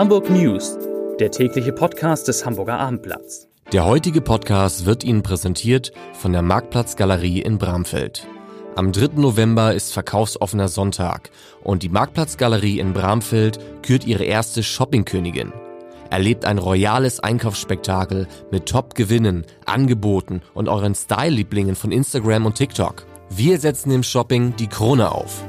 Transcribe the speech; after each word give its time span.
Hamburg 0.00 0.30
News, 0.30 0.78
der 1.18 1.30
tägliche 1.30 1.74
Podcast 1.74 2.26
des 2.26 2.46
Hamburger 2.46 2.78
Abendblatts. 2.78 3.48
Der 3.70 3.84
heutige 3.84 4.22
Podcast 4.22 4.86
wird 4.86 5.04
Ihnen 5.04 5.22
präsentiert 5.22 5.92
von 6.14 6.32
der 6.32 6.40
Marktplatzgalerie 6.40 7.42
in 7.42 7.58
Bramfeld. 7.58 8.26
Am 8.76 8.92
3. 8.92 9.20
November 9.20 9.74
ist 9.74 9.92
verkaufsoffener 9.92 10.68
Sonntag 10.68 11.28
und 11.62 11.82
die 11.82 11.90
Marktplatzgalerie 11.90 12.78
in 12.78 12.94
Bramfeld 12.94 13.58
kürt 13.82 14.06
ihre 14.06 14.24
erste 14.24 14.62
Shoppingkönigin. 14.62 15.52
Erlebt 16.08 16.46
ein 16.46 16.56
royales 16.56 17.20
Einkaufsspektakel 17.20 18.26
mit 18.50 18.64
Top-Gewinnen, 18.64 19.44
Angeboten 19.66 20.40
und 20.54 20.70
euren 20.70 20.94
Style-Lieblingen 20.94 21.74
von 21.74 21.92
Instagram 21.92 22.46
und 22.46 22.54
TikTok. 22.54 23.04
Wir 23.28 23.60
setzen 23.60 23.90
im 23.90 24.02
Shopping 24.02 24.56
die 24.56 24.68
Krone 24.68 25.12
auf. 25.12 25.44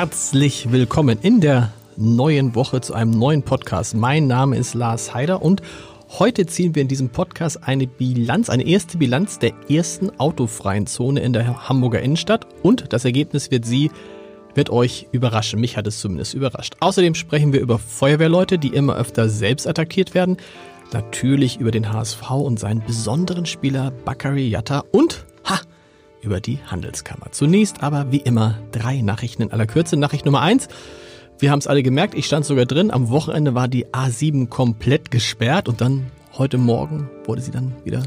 Herzlich 0.00 0.72
willkommen 0.72 1.18
in 1.20 1.42
der 1.42 1.74
neuen 1.98 2.54
Woche 2.54 2.80
zu 2.80 2.94
einem 2.94 3.10
neuen 3.10 3.42
Podcast. 3.42 3.94
Mein 3.94 4.28
Name 4.28 4.56
ist 4.56 4.72
Lars 4.72 5.12
Heider 5.12 5.42
und 5.42 5.60
heute 6.18 6.46
ziehen 6.46 6.74
wir 6.74 6.80
in 6.80 6.88
diesem 6.88 7.10
Podcast 7.10 7.64
eine 7.64 7.86
Bilanz, 7.86 8.48
eine 8.48 8.66
erste 8.66 8.96
Bilanz 8.96 9.38
der 9.38 9.52
ersten 9.68 10.08
autofreien 10.18 10.86
Zone 10.86 11.20
in 11.20 11.34
der 11.34 11.68
Hamburger 11.68 12.00
Innenstadt 12.00 12.46
und 12.62 12.94
das 12.94 13.04
Ergebnis 13.04 13.50
wird 13.50 13.66
Sie 13.66 13.90
wird 14.54 14.70
euch 14.70 15.06
überraschen. 15.12 15.60
Mich 15.60 15.76
hat 15.76 15.86
es 15.86 16.00
zumindest 16.00 16.32
überrascht. 16.32 16.76
Außerdem 16.80 17.14
sprechen 17.14 17.52
wir 17.52 17.60
über 17.60 17.78
Feuerwehrleute, 17.78 18.58
die 18.58 18.68
immer 18.68 18.96
öfter 18.96 19.28
selbst 19.28 19.66
attackiert 19.66 20.14
werden. 20.14 20.38
Natürlich 20.94 21.60
über 21.60 21.72
den 21.72 21.92
HSV 21.92 22.30
und 22.30 22.58
seinen 22.58 22.82
besonderen 22.86 23.44
Spieler 23.44 23.90
Bakary 24.06 24.48
Yatta 24.48 24.82
und 24.92 25.26
über 26.22 26.40
die 26.40 26.58
Handelskammer. 26.66 27.32
Zunächst 27.32 27.82
aber 27.82 28.12
wie 28.12 28.18
immer 28.18 28.58
drei 28.72 29.00
Nachrichten 29.02 29.42
in 29.42 29.52
aller 29.52 29.66
Kürze. 29.66 29.96
Nachricht 29.96 30.24
Nummer 30.24 30.40
eins. 30.40 30.68
Wir 31.38 31.50
haben 31.50 31.58
es 31.58 31.66
alle 31.66 31.82
gemerkt, 31.82 32.14
ich 32.14 32.26
stand 32.26 32.44
sogar 32.44 32.66
drin. 32.66 32.90
Am 32.90 33.08
Wochenende 33.08 33.54
war 33.54 33.66
die 33.66 33.86
A7 33.86 34.48
komplett 34.48 35.10
gesperrt 35.10 35.68
und 35.68 35.80
dann 35.80 36.10
heute 36.36 36.58
Morgen 36.58 37.08
wurde 37.24 37.40
sie 37.40 37.50
dann 37.50 37.74
wieder 37.84 38.02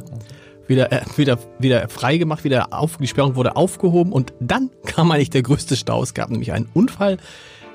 wieder 0.68 0.92
äh, 0.92 1.02
wieder 1.18 1.40
wieder 1.60 1.90
frei 1.90 2.18
gemacht, 2.18 2.44
wieder 2.44 2.68
auf 2.72 2.98
die 2.98 3.08
Sperrung 3.08 3.36
wurde 3.36 3.56
aufgehoben 3.56 4.14
und 4.14 4.34
dann 4.40 4.70
kam 4.86 5.12
eigentlich 5.12 5.32
der 5.32 5.42
größte 5.42 5.76
Stau. 5.76 6.04
Es 6.04 6.14
gab 6.14 6.30
nämlich 6.30 6.52
einen 6.52 6.70
Unfall 6.74 7.18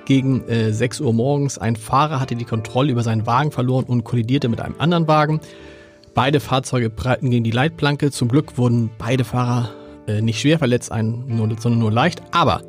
gegen 0.04 0.48
äh, 0.48 0.72
6 0.72 1.00
Uhr 1.00 1.12
morgens. 1.12 1.58
Ein 1.58 1.76
Fahrer 1.76 2.20
hatte 2.20 2.36
die 2.36 2.44
Kontrolle 2.44 2.92
über 2.92 3.02
seinen 3.02 3.26
Wagen 3.26 3.50
verloren 3.50 3.84
und 3.84 4.04
kollidierte 4.04 4.48
mit 4.48 4.60
einem 4.60 4.76
anderen 4.78 5.08
Wagen. 5.08 5.40
Beide 6.14 6.40
Fahrzeuge 6.40 6.88
prallten 6.88 7.30
gegen 7.30 7.44
die 7.44 7.50
Leitplanke. 7.50 8.10
Zum 8.10 8.28
Glück 8.28 8.58
wurden 8.58 8.90
beide 8.96 9.24
Fahrer 9.24 9.70
äh, 10.08 10.22
nicht 10.22 10.40
schwer 10.40 10.58
verletzt, 10.58 10.90
ein, 10.90 11.24
nur, 11.26 11.48
sondern 11.58 11.78
nur 11.78 11.92
leicht. 11.92 12.22
Aber 12.32 12.62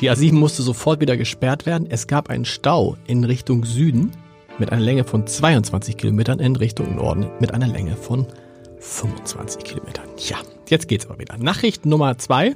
die 0.00 0.10
A7 0.10 0.34
musste 0.34 0.62
sofort 0.62 1.00
wieder 1.00 1.16
gesperrt 1.16 1.64
werden. 1.64 1.86
Es 1.88 2.06
gab 2.06 2.28
einen 2.28 2.44
Stau 2.44 2.96
in 3.06 3.24
Richtung 3.24 3.64
Süden 3.64 4.12
mit 4.58 4.72
einer 4.72 4.82
Länge 4.82 5.04
von 5.04 5.26
22 5.26 5.96
Kilometern, 5.96 6.40
in 6.40 6.56
Richtung 6.56 6.96
Norden 6.96 7.30
mit 7.40 7.54
einer 7.54 7.68
Länge 7.68 7.96
von 7.96 8.26
25 8.78 9.64
Kilometern. 9.64 10.06
Ja, 10.18 10.38
jetzt 10.68 10.88
geht's 10.88 11.06
aber 11.06 11.18
wieder. 11.18 11.38
Nachricht 11.38 11.86
Nummer 11.86 12.18
zwei. 12.18 12.54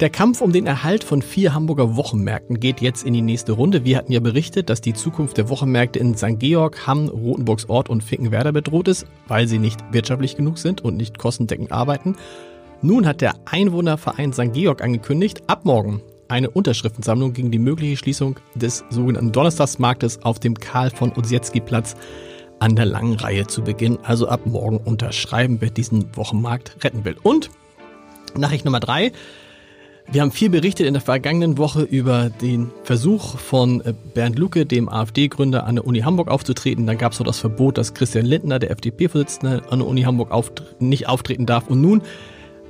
Der 0.00 0.10
Kampf 0.10 0.40
um 0.40 0.50
den 0.52 0.66
Erhalt 0.66 1.04
von 1.04 1.22
vier 1.22 1.54
Hamburger 1.54 1.94
Wochenmärkten 1.94 2.58
geht 2.58 2.80
jetzt 2.80 3.04
in 3.04 3.12
die 3.14 3.22
nächste 3.22 3.52
Runde. 3.52 3.84
Wir 3.84 3.96
hatten 3.96 4.10
ja 4.10 4.18
berichtet, 4.18 4.68
dass 4.68 4.80
die 4.80 4.92
Zukunft 4.92 5.36
der 5.36 5.48
Wochenmärkte 5.48 6.00
in 6.00 6.16
St. 6.16 6.40
Georg, 6.40 6.88
Hamm, 6.88 7.08
Rotenburgsort 7.08 7.88
und 7.88 8.02
Finkenwerder 8.02 8.50
bedroht 8.50 8.88
ist, 8.88 9.06
weil 9.28 9.46
sie 9.46 9.60
nicht 9.60 9.78
wirtschaftlich 9.92 10.36
genug 10.36 10.58
sind 10.58 10.80
und 10.80 10.96
nicht 10.96 11.18
kostendeckend 11.18 11.70
arbeiten. 11.70 12.16
Nun 12.84 13.06
hat 13.06 13.22
der 13.22 13.36
Einwohnerverein 13.46 14.34
St. 14.34 14.52
Georg 14.52 14.82
angekündigt, 14.82 15.44
ab 15.46 15.64
morgen 15.64 16.02
eine 16.28 16.50
Unterschriftensammlung 16.50 17.32
gegen 17.32 17.50
die 17.50 17.58
mögliche 17.58 17.96
Schließung 17.96 18.38
des 18.54 18.84
sogenannten 18.90 19.32
Donnerstagsmarktes 19.32 20.22
auf 20.22 20.38
dem 20.38 20.52
Karl 20.52 20.90
von 20.90 21.10
Ossietzky 21.12 21.60
Platz 21.60 21.96
an 22.58 22.76
der 22.76 22.84
langen 22.84 23.14
Reihe 23.14 23.46
zu 23.46 23.62
beginnen. 23.62 24.00
Also 24.02 24.28
ab 24.28 24.44
morgen 24.44 24.76
unterschreiben, 24.76 25.62
wer 25.62 25.70
diesen 25.70 26.14
Wochenmarkt 26.14 26.84
retten 26.84 27.06
will. 27.06 27.16
Und 27.22 27.48
Nachricht 28.36 28.66
Nummer 28.66 28.80
drei. 28.80 29.12
Wir 30.12 30.20
haben 30.20 30.30
viel 30.30 30.50
berichtet 30.50 30.86
in 30.86 30.92
der 30.92 31.00
vergangenen 31.00 31.56
Woche 31.56 31.80
über 31.80 32.28
den 32.28 32.70
Versuch 32.82 33.38
von 33.38 33.80
äh, 33.80 33.94
Bernd 34.12 34.38
Lucke, 34.38 34.66
dem 34.66 34.90
AfD-Gründer, 34.90 35.64
an 35.64 35.76
der 35.76 35.86
Uni 35.86 36.00
Hamburg 36.00 36.28
aufzutreten. 36.28 36.86
Dann 36.86 36.98
gab 36.98 37.12
es 37.12 37.18
so 37.18 37.24
das 37.24 37.38
Verbot, 37.38 37.78
dass 37.78 37.94
Christian 37.94 38.26
Lindner, 38.26 38.58
der 38.58 38.72
FDP-Vorsitzende, 38.72 39.62
an 39.70 39.78
der 39.78 39.88
Uni 39.88 40.02
Hamburg 40.02 40.30
auft 40.30 40.62
nicht 40.80 41.08
auftreten 41.08 41.46
darf. 41.46 41.68
Und 41.68 41.80
nun 41.80 42.02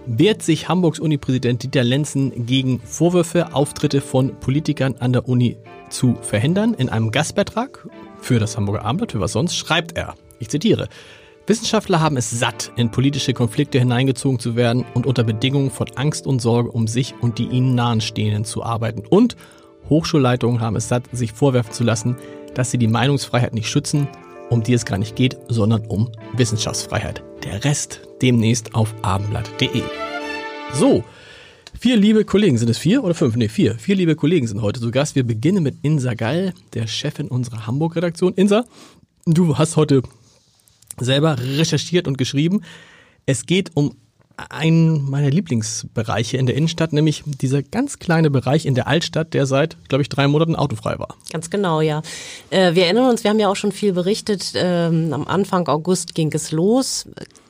wehrt 0.06 0.42
sich 0.42 0.68
Hamburgs 0.68 1.00
Uni-Präsident 1.00 1.62
Dieter 1.62 1.84
Lenzen 1.84 2.46
gegen 2.46 2.80
Vorwürfe, 2.80 3.54
Auftritte 3.54 4.00
von 4.00 4.38
Politikern 4.40 4.96
an 4.98 5.12
der 5.12 5.28
Uni 5.28 5.56
zu 5.90 6.16
verhindern. 6.20 6.74
In 6.74 6.88
einem 6.88 7.10
Gastbeitrag 7.10 7.86
für 8.20 8.38
das 8.38 8.56
Hamburger 8.56 8.84
Abendblatt, 8.84 9.12
für 9.12 9.20
was 9.20 9.32
sonst, 9.32 9.56
schreibt 9.56 9.96
er, 9.96 10.14
ich 10.38 10.48
zitiere, 10.48 10.88
Wissenschaftler 11.46 12.00
haben 12.00 12.16
es 12.16 12.30
satt, 12.30 12.72
in 12.76 12.90
politische 12.90 13.34
Konflikte 13.34 13.78
hineingezogen 13.78 14.38
zu 14.38 14.56
werden 14.56 14.84
und 14.94 15.06
unter 15.06 15.24
Bedingungen 15.24 15.70
von 15.70 15.88
Angst 15.94 16.26
und 16.26 16.40
Sorge 16.40 16.70
um 16.70 16.86
sich 16.86 17.14
und 17.20 17.38
die 17.38 17.48
ihnen 17.48 17.74
nahenstehenden 17.74 18.46
zu 18.46 18.62
arbeiten. 18.62 19.02
Und 19.06 19.36
Hochschulleitungen 19.90 20.60
haben 20.60 20.76
es 20.76 20.88
satt, 20.88 21.04
sich 21.12 21.32
vorwerfen 21.32 21.72
zu 21.72 21.84
lassen, 21.84 22.16
dass 22.54 22.70
sie 22.70 22.78
die 22.78 22.88
Meinungsfreiheit 22.88 23.52
nicht 23.52 23.68
schützen, 23.68 24.08
um 24.50 24.62
die 24.62 24.74
es 24.74 24.84
gar 24.84 24.98
nicht 24.98 25.16
geht, 25.16 25.36
sondern 25.48 25.86
um 25.86 26.10
Wissenschaftsfreiheit. 26.34 27.22
Der 27.42 27.64
Rest 27.64 28.00
demnächst 28.22 28.74
auf 28.74 28.94
abendblatt.de. 29.02 29.82
So, 30.72 31.04
vier 31.78 31.96
liebe 31.96 32.24
Kollegen, 32.24 32.58
sind 32.58 32.70
es 32.70 32.78
vier 32.78 33.04
oder 33.04 33.14
fünf? 33.14 33.36
Ne, 33.36 33.48
vier. 33.48 33.76
Vier 33.78 33.96
liebe 33.96 34.16
Kollegen 34.16 34.46
sind 34.46 34.62
heute 34.62 34.80
zu 34.80 34.90
Gast. 34.90 35.14
Wir 35.14 35.24
beginnen 35.24 35.62
mit 35.62 35.76
Insa 35.82 36.14
Gall, 36.14 36.54
der 36.72 36.86
Chefin 36.86 37.28
unserer 37.28 37.66
Hamburg-Redaktion. 37.66 38.34
Insa, 38.34 38.64
du 39.26 39.58
hast 39.58 39.76
heute 39.76 40.02
selber 40.98 41.36
recherchiert 41.38 42.08
und 42.08 42.18
geschrieben. 42.18 42.62
Es 43.26 43.46
geht 43.46 43.70
um 43.74 43.96
einen 44.36 45.08
meiner 45.08 45.30
Lieblingsbereiche 45.30 46.36
in 46.36 46.46
der 46.46 46.56
Innenstadt, 46.56 46.92
nämlich 46.92 47.22
dieser 47.26 47.62
ganz 47.62 47.98
kleine 47.98 48.30
Bereich 48.30 48.66
in 48.66 48.74
der 48.74 48.86
Altstadt, 48.86 49.34
der 49.34 49.46
seit, 49.46 49.76
glaube 49.88 50.02
ich, 50.02 50.08
drei 50.08 50.26
Monaten 50.26 50.56
autofrei 50.56 50.98
war. 50.98 51.16
Ganz 51.32 51.50
genau, 51.50 51.80
ja. 51.80 52.02
Äh, 52.50 52.74
wir 52.74 52.84
erinnern 52.84 53.10
uns, 53.10 53.24
wir 53.24 53.30
haben 53.30 53.38
ja 53.38 53.48
auch 53.48 53.56
schon 53.56 53.72
viel 53.72 53.92
berichtet. 53.92 54.52
Ähm, 54.54 55.12
am 55.12 55.26
Anfang 55.26 55.68
August 55.68 56.14
ging 56.14 56.32
es 56.32 56.50
los. 56.50 57.06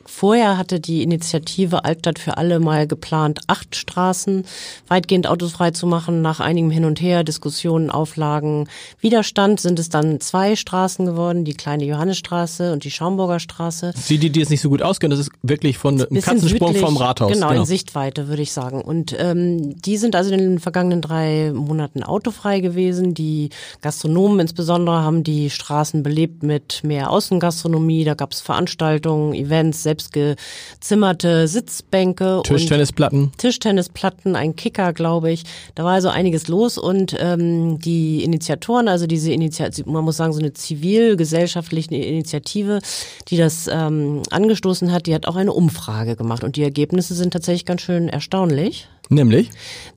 Vorher 0.06 0.58
hatte 0.58 0.80
die 0.80 1.02
Initiative 1.02 1.84
Altstadt 1.84 2.18
für 2.18 2.36
alle 2.36 2.60
mal 2.60 2.86
geplant, 2.86 3.40
acht 3.46 3.76
Straßen 3.76 4.44
weitgehend 4.88 5.26
autofrei 5.26 5.70
zu 5.70 5.86
machen. 5.86 6.22
Nach 6.22 6.40
einigem 6.40 6.70
Hin 6.70 6.84
und 6.84 7.00
Her, 7.00 7.24
Diskussionen, 7.24 7.90
Auflagen, 7.90 8.68
Widerstand 9.00 9.60
sind 9.60 9.78
es 9.78 9.88
dann 9.88 10.20
zwei 10.20 10.56
Straßen 10.56 11.06
geworden, 11.06 11.44
die 11.44 11.54
kleine 11.54 11.84
Johannesstraße 11.84 12.72
und 12.72 12.84
die 12.84 12.90
Schaumburger 12.90 13.40
Straße. 13.40 13.92
Die, 14.08 14.18
die, 14.18 14.30
die 14.30 14.40
es 14.40 14.50
nicht 14.50 14.60
so 14.60 14.68
gut 14.68 14.82
auskennen, 14.82 15.16
das 15.16 15.26
ist 15.26 15.32
wirklich 15.42 15.78
von 15.78 15.94
einem 15.94 16.20
Katzensprung 16.20 16.68
südlich, 16.68 16.84
vom 16.84 16.96
Rathaus. 16.96 17.32
Genau, 17.32 17.48
genau, 17.48 17.60
in 17.60 17.66
Sichtweite, 17.66 18.28
würde 18.28 18.42
ich 18.42 18.52
sagen. 18.52 18.82
Und 18.82 19.14
ähm, 19.18 19.80
die 19.80 19.96
sind 19.96 20.16
also 20.16 20.32
in 20.32 20.38
den 20.38 20.58
vergangenen 20.58 21.00
drei 21.00 21.52
Monaten 21.54 22.02
autofrei 22.02 22.60
gewesen. 22.60 23.14
Die 23.14 23.50
Gastronomen 23.80 24.40
insbesondere 24.40 25.02
haben 25.02 25.22
die 25.24 25.50
Straßen 25.50 26.02
belebt 26.02 26.42
mit 26.42 26.82
mehr 26.84 27.10
Außengastronomie. 27.10 28.04
Da 28.04 28.14
gab 28.14 28.32
es 28.32 28.40
Veranstaltungen, 28.40 29.34
Events, 29.34 29.82
selbst 29.94 30.14
selbstgezimmerte 30.14 31.48
Sitzbänke. 31.48 32.42
Tischtennisplatten. 32.44 33.32
Tischtennisplatten, 33.36 34.36
ein 34.36 34.56
Kicker, 34.56 34.92
glaube 34.92 35.30
ich. 35.30 35.44
Da 35.74 35.84
war 35.84 35.92
also 35.92 36.08
einiges 36.08 36.48
los 36.48 36.78
und 36.78 37.16
ähm, 37.18 37.78
die 37.78 38.24
Initiatoren, 38.24 38.88
also 38.88 39.06
diese 39.06 39.32
Initiative, 39.32 39.88
man 39.90 40.04
muss 40.04 40.16
sagen, 40.16 40.32
so 40.32 40.40
eine 40.40 40.52
zivilgesellschaftliche 40.52 41.94
Initiative, 41.94 42.80
die 43.28 43.36
das 43.36 43.68
ähm, 43.70 44.22
angestoßen 44.30 44.92
hat, 44.92 45.06
die 45.06 45.14
hat 45.14 45.26
auch 45.26 45.36
eine 45.36 45.52
Umfrage 45.52 46.16
gemacht 46.16 46.44
und 46.44 46.56
die 46.56 46.62
Ergebnisse 46.62 47.14
sind 47.14 47.32
tatsächlich 47.32 47.64
ganz 47.64 47.82
schön 47.82 48.08
erstaunlich. 48.08 48.88
Nämlich? 49.10 49.50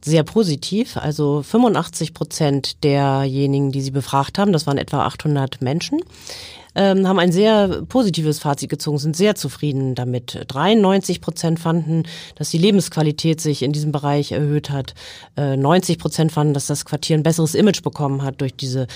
Sehr 0.04 0.24
positiv. 0.24 0.98
Also 0.98 1.42
85 1.42 2.14
Prozent 2.14 2.84
derjenigen, 2.84 3.72
die 3.72 3.82
sie 3.82 3.92
befragt 3.92 4.38
haben, 4.38 4.52
das 4.52 4.68
waren 4.68 4.78
etwa 4.78 5.06
800 5.06 5.62
Menschen, 5.62 6.02
ähm, 6.78 7.08
haben 7.08 7.20
ein 7.20 7.32
sehr 7.32 7.82
positives 7.90 8.40
Fazit 8.40 8.70
gezogen, 8.70 9.00
sind 9.00 9.16
sehr 9.16 9.36
zufrieden 9.36 9.96
damit. 9.96 10.46
93 10.48 11.20
Prozent 11.20 11.60
fanden, 11.60 12.04
dass 12.36 12.52
die 12.52 12.58
Lebensqualität 12.58 13.42
sich 13.42 13.64
in 13.64 13.74
diesem 13.74 13.92
Bereich 13.92 14.32
erhöht 14.32 14.70
hat. 14.70 14.94
Äh, 15.36 15.58
90 15.58 15.98
Prozent 15.98 16.32
fanden, 16.32 16.54
dass 16.54 16.68
das 16.68 16.86
Quartier 16.86 17.18
ein 17.18 17.24
besseres 17.24 17.56
Image 17.56 17.82
bekommen 17.82 18.22
hat 18.24 18.40
durch 18.42 18.56
diese 18.56 18.88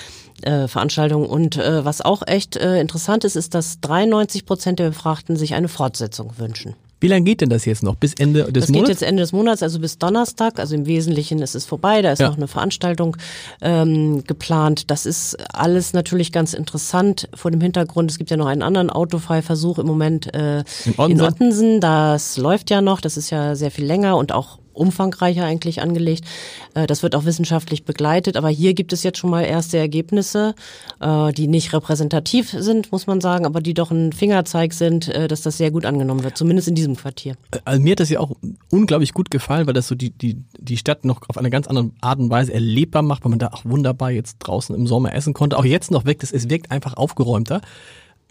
äh, 0.43 0.67
Veranstaltung. 0.67 1.25
Und 1.27 1.57
äh, 1.57 1.83
was 1.83 2.01
auch 2.01 2.21
echt 2.25 2.55
äh, 2.55 2.79
interessant 2.79 3.23
ist, 3.23 3.35
ist, 3.35 3.55
dass 3.55 3.81
93 3.81 4.45
Prozent 4.45 4.79
der 4.79 4.89
Befragten 4.89 5.35
sich 5.35 5.55
eine 5.55 5.67
Fortsetzung 5.67 6.37
wünschen. 6.37 6.75
Wie 7.01 7.07
lange 7.07 7.25
geht 7.25 7.41
denn 7.41 7.49
das 7.49 7.65
jetzt 7.65 7.81
noch? 7.81 7.95
Bis 7.95 8.13
Ende 8.13 8.43
des 8.43 8.45
das 8.45 8.53
Monats? 8.53 8.69
Das 8.69 8.77
geht 8.77 8.89
jetzt 8.89 9.01
Ende 9.01 9.23
des 9.23 9.33
Monats, 9.33 9.63
also 9.63 9.79
bis 9.79 9.97
Donnerstag. 9.97 10.59
Also 10.59 10.75
im 10.75 10.85
Wesentlichen 10.85 11.39
ist 11.39 11.55
es 11.55 11.65
vorbei. 11.65 12.03
Da 12.03 12.11
ist 12.11 12.19
ja. 12.19 12.29
noch 12.29 12.37
eine 12.37 12.47
Veranstaltung 12.47 13.17
ähm, 13.61 14.23
geplant. 14.25 14.91
Das 14.91 15.07
ist 15.07 15.35
alles 15.51 15.93
natürlich 15.93 16.31
ganz 16.31 16.53
interessant 16.53 17.27
vor 17.33 17.49
dem 17.49 17.59
Hintergrund. 17.59 18.11
Es 18.11 18.19
gibt 18.19 18.29
ja 18.29 18.37
noch 18.37 18.45
einen 18.45 18.61
anderen 18.61 18.91
Autofreiversuch 18.91 19.79
im 19.79 19.87
Moment 19.87 20.33
äh, 20.35 20.59
in, 20.85 21.11
in 21.11 21.21
Ottensen. 21.21 21.81
Das 21.81 22.37
läuft 22.37 22.69
ja 22.69 22.81
noch. 22.81 23.01
Das 23.01 23.17
ist 23.17 23.31
ja 23.31 23.55
sehr 23.55 23.71
viel 23.71 23.85
länger 23.85 24.15
und 24.15 24.31
auch 24.31 24.60
umfangreicher 24.73 25.45
eigentlich 25.45 25.81
angelegt. 25.81 26.25
Äh, 26.73 26.87
das 26.87 27.03
wird 27.03 27.15
auch 27.15 27.25
wissenschaftlich 27.25 27.83
begleitet, 27.83 28.37
aber 28.37 28.49
hier 28.49 28.73
gibt 28.73 28.93
es 28.93 29.03
jetzt 29.03 29.17
schon 29.17 29.29
mal 29.29 29.43
erste 29.43 29.77
Ergebnisse, 29.77 30.55
äh, 30.99 31.31
die 31.33 31.47
nicht 31.47 31.73
repräsentativ 31.73 32.49
sind, 32.49 32.91
muss 32.91 33.07
man 33.07 33.21
sagen, 33.21 33.45
aber 33.45 33.61
die 33.61 33.73
doch 33.73 33.91
ein 33.91 34.13
Fingerzeig 34.13 34.73
sind, 34.73 35.07
äh, 35.09 35.27
dass 35.27 35.41
das 35.41 35.57
sehr 35.57 35.71
gut 35.71 35.85
angenommen 35.85 36.23
wird, 36.23 36.37
zumindest 36.37 36.67
in 36.67 36.75
diesem 36.75 36.95
Quartier. 36.95 37.35
Also 37.65 37.81
mir 37.81 37.91
hat 37.91 37.99
das 37.99 38.09
ja 38.09 38.19
auch 38.19 38.31
unglaublich 38.69 39.13
gut 39.13 39.31
gefallen, 39.31 39.67
weil 39.67 39.73
das 39.73 39.87
so 39.87 39.95
die, 39.95 40.11
die, 40.11 40.37
die 40.57 40.77
Stadt 40.77 41.05
noch 41.05 41.21
auf 41.27 41.37
eine 41.37 41.49
ganz 41.49 41.67
andere 41.67 41.91
Art 42.01 42.19
und 42.19 42.29
Weise 42.29 42.53
erlebbar 42.53 43.01
macht, 43.01 43.23
weil 43.23 43.29
man 43.29 43.39
da 43.39 43.47
auch 43.47 43.65
wunderbar 43.65 44.11
jetzt 44.11 44.37
draußen 44.39 44.75
im 44.75 44.87
Sommer 44.87 45.13
essen 45.13 45.33
konnte. 45.33 45.57
Auch 45.57 45.65
jetzt 45.65 45.91
noch 45.91 46.05
wirkt 46.05 46.23
es, 46.23 46.31
es 46.31 46.49
wirkt 46.49 46.71
einfach 46.71 46.95
aufgeräumter. 46.95 47.61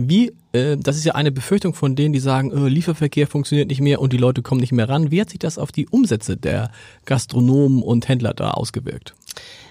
Wie, 0.09 0.33
äh, 0.53 0.77
das 0.77 0.97
ist 0.97 1.05
ja 1.05 1.15
eine 1.15 1.33
Befürchtung 1.33 1.75
von 1.75 1.97
denen, 1.97 2.13
die 2.13 2.21
sagen, 2.21 2.51
äh, 2.53 2.69
Lieferverkehr 2.69 3.27
funktioniert 3.27 3.69
nicht 3.69 3.81
mehr 3.81 4.01
und 4.01 4.13
die 4.13 4.19
Leute 4.19 4.43
kommen 4.43 4.61
nicht 4.61 4.73
mehr 4.73 4.89
ran. 4.89 5.11
Wie 5.11 5.21
hat 5.21 5.31
sich 5.31 5.39
das 5.39 5.59
auf 5.59 5.73
die 5.73 5.89
Umsätze 5.89 6.37
der 6.37 6.71
Gastronomen 7.05 7.83
und 7.83 8.09
Händler 8.09 8.35
da 8.35 8.53
ausgewirkt? 8.53 9.15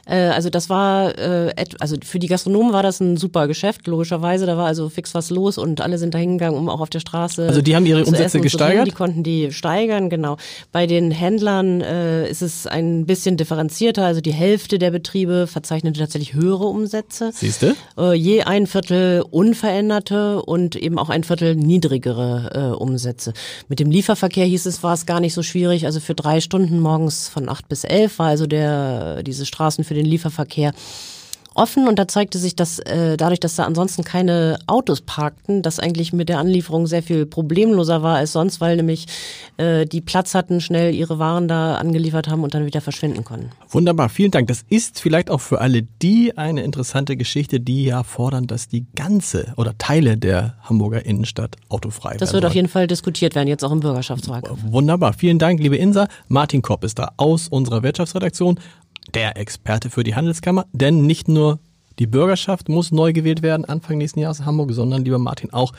Äh, 0.10 0.30
also 0.30 0.50
das 0.50 0.70
war, 0.70 1.18
äh, 1.18 1.54
also 1.80 1.96
für 2.04 2.20
die 2.20 2.28
Gastronomen 2.28 2.74
war 2.74 2.84
das 2.84 3.00
ein 3.00 3.18
super 3.18 3.48
Geschäft, 3.48 3.88
logischerweise. 3.88 4.46
Da 4.46 4.58
war 4.58 4.66
also 4.66 4.90
fix 4.90 5.14
was 5.14 5.30
los 5.30 5.58
und 5.58 5.82
alle 5.82 5.98
sind 5.98 6.14
da 6.14 6.18
hingegangen, 6.18 6.58
um 6.58 6.70
auch 6.70 6.82
auf 6.82 6.90
der 6.90 7.00
Straße. 7.00 7.48
Also 7.48 7.62
die 7.62 7.76
haben 7.76 7.86
ihre 7.86 8.04
Umsätze 8.04 8.40
gesteigert? 8.40 8.88
Die 8.88 8.92
konnten 8.92 9.24
die 9.24 9.52
steigern, 9.52 10.10
genau. 10.10 10.38
Bei 10.72 10.88
den 10.88 11.12
Händlern 11.12 11.82
äh, 11.82 12.30
ist 12.30 12.42
es 12.42 12.66
ein 12.66 13.06
bisschen 13.06 13.38
differenzierter. 13.38 14.06
Also 14.06 14.22
die 14.22 14.34
Hälfte 14.34 14.80
der 14.80 14.92
Betriebe 14.92 15.48
verzeichnete 15.48 16.00
tatsächlich 16.00 16.34
höhere 16.34 16.66
Umsätze. 16.66 17.32
Siehst 17.34 17.62
du? 17.62 17.76
Äh, 17.98 18.14
je 18.14 18.44
ein 18.44 18.68
Viertel 18.68 19.24
unveränderte 19.30 20.42
und 20.42 20.76
eben 20.76 20.98
auch 20.98 21.10
ein 21.10 21.24
Viertel 21.24 21.56
niedrigere 21.56 22.72
äh, 22.74 22.76
Umsätze. 22.76 23.34
Mit 23.68 23.80
dem 23.80 23.92
Lieferverkehr 23.92 24.46
hieß 24.46 24.66
es, 24.66 24.82
war 24.82 24.94
es 24.94 25.06
gar 25.06 25.20
nicht 25.20 25.34
so 25.34 25.44
schwierig. 25.44 25.86
Also 25.86 26.00
für 26.00 26.16
drei 26.16 26.42
Stunden 26.42 26.80
morgens 26.80 27.30
von 27.30 27.48
acht 27.50 27.68
bis 27.70 27.84
elf 27.84 28.20
war 28.20 28.28
also 28.28 28.48
der 28.48 29.24
diese 29.24 29.46
Straßen 29.46 29.84
für 29.84 29.94
den 29.94 29.99
Lieferverkehr 30.06 30.74
offen 31.60 31.88
und 31.88 32.00
da 32.00 32.08
zeigte 32.08 32.38
sich, 32.38 32.56
dass 32.56 32.80
äh, 32.80 33.18
dadurch, 33.18 33.40
dass 33.40 33.56
da 33.56 33.66
ansonsten 33.66 34.04
keine 34.04 34.58
Autos 34.68 35.02
parkten, 35.02 35.62
das 35.62 35.80
eigentlich 35.80 36.14
mit 36.14 36.30
der 36.30 36.40
Anlieferung 36.40 36.88
sehr 36.88 37.04
viel 37.04 37.26
problemloser 37.26 38.02
war 38.02 38.18
als 38.18 38.32
sonst, 38.32 38.62
weil 38.62 38.78
nämlich 38.78 39.08
äh, 39.58 39.86
die 39.86 40.02
Platz 40.02 40.36
hatten, 40.36 40.62
schnell 40.62 40.94
ihre 40.94 41.20
Waren 41.20 41.48
da 41.48 41.76
angeliefert 41.76 42.28
haben 42.28 42.44
und 42.44 42.54
dann 42.54 42.66
wieder 42.66 42.82
verschwinden 42.82 43.24
konnten. 43.24 43.50
Wunderbar, 43.70 44.10
vielen 44.10 44.32
Dank. 44.32 44.48
Das 44.48 44.64
ist 44.70 45.02
vielleicht 45.02 45.30
auch 45.30 45.42
für 45.42 45.60
alle 45.60 45.84
die 46.02 46.38
eine 46.38 46.64
interessante 46.64 47.18
Geschichte, 47.18 47.60
die 47.60 47.86
ja 47.86 48.04
fordern, 48.04 48.48
dass 48.48 48.68
die 48.68 48.86
ganze 48.96 49.54
oder 49.58 49.78
Teile 49.78 50.18
der 50.18 50.56
Hamburger 50.62 51.06
Innenstadt 51.06 51.58
autofrei 51.68 52.12
werden. 52.12 52.20
Das 52.20 52.34
wird 52.34 52.46
auf 52.46 52.56
jeden 52.56 52.70
Fall 52.70 52.88
diskutiert 52.88 53.36
werden, 53.36 53.48
jetzt 53.48 53.64
auch 53.64 53.72
im 53.72 53.82
Bürgerschaftswahlkampf. 53.82 54.60
Wunderbar, 54.66 55.14
vielen 55.14 55.40
Dank, 55.40 55.60
liebe 55.60 55.76
Insa. 55.76 56.08
Martin 56.28 56.62
Kopp 56.62 56.84
ist 56.84 57.00
da 57.00 57.12
aus 57.18 57.48
unserer 57.48 57.84
Wirtschaftsredaktion 57.84 58.60
der 59.14 59.38
Experte 59.38 59.90
für 59.90 60.04
die 60.04 60.16
Handelskammer, 60.16 60.66
denn 60.72 61.06
nicht 61.06 61.28
nur 61.28 61.60
die 62.00 62.08
Bürgerschaft 62.08 62.70
muss 62.70 62.92
neu 62.92 63.12
gewählt 63.14 63.42
werden 63.42 63.66
Anfang 63.66 63.98
nächsten 63.98 64.20
Jahres 64.20 64.40
in 64.40 64.46
Hamburg, 64.46 64.72
sondern 64.72 65.04
lieber 65.04 65.20
Martin 65.20 65.52
auch 65.52 65.74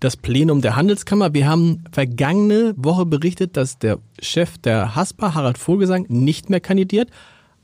das 0.00 0.16
Plenum 0.16 0.62
der 0.62 0.76
Handelskammer. 0.76 1.34
Wir 1.34 1.46
haben 1.46 1.84
vergangene 1.92 2.74
Woche 2.76 3.04
berichtet, 3.04 3.56
dass 3.56 3.78
der 3.78 3.98
Chef 4.20 4.56
der 4.58 4.96
HASPA, 4.96 5.34
Harald 5.34 5.58
Vogelsang, 5.58 6.06
nicht 6.08 6.48
mehr 6.48 6.60
kandidiert. 6.60 7.10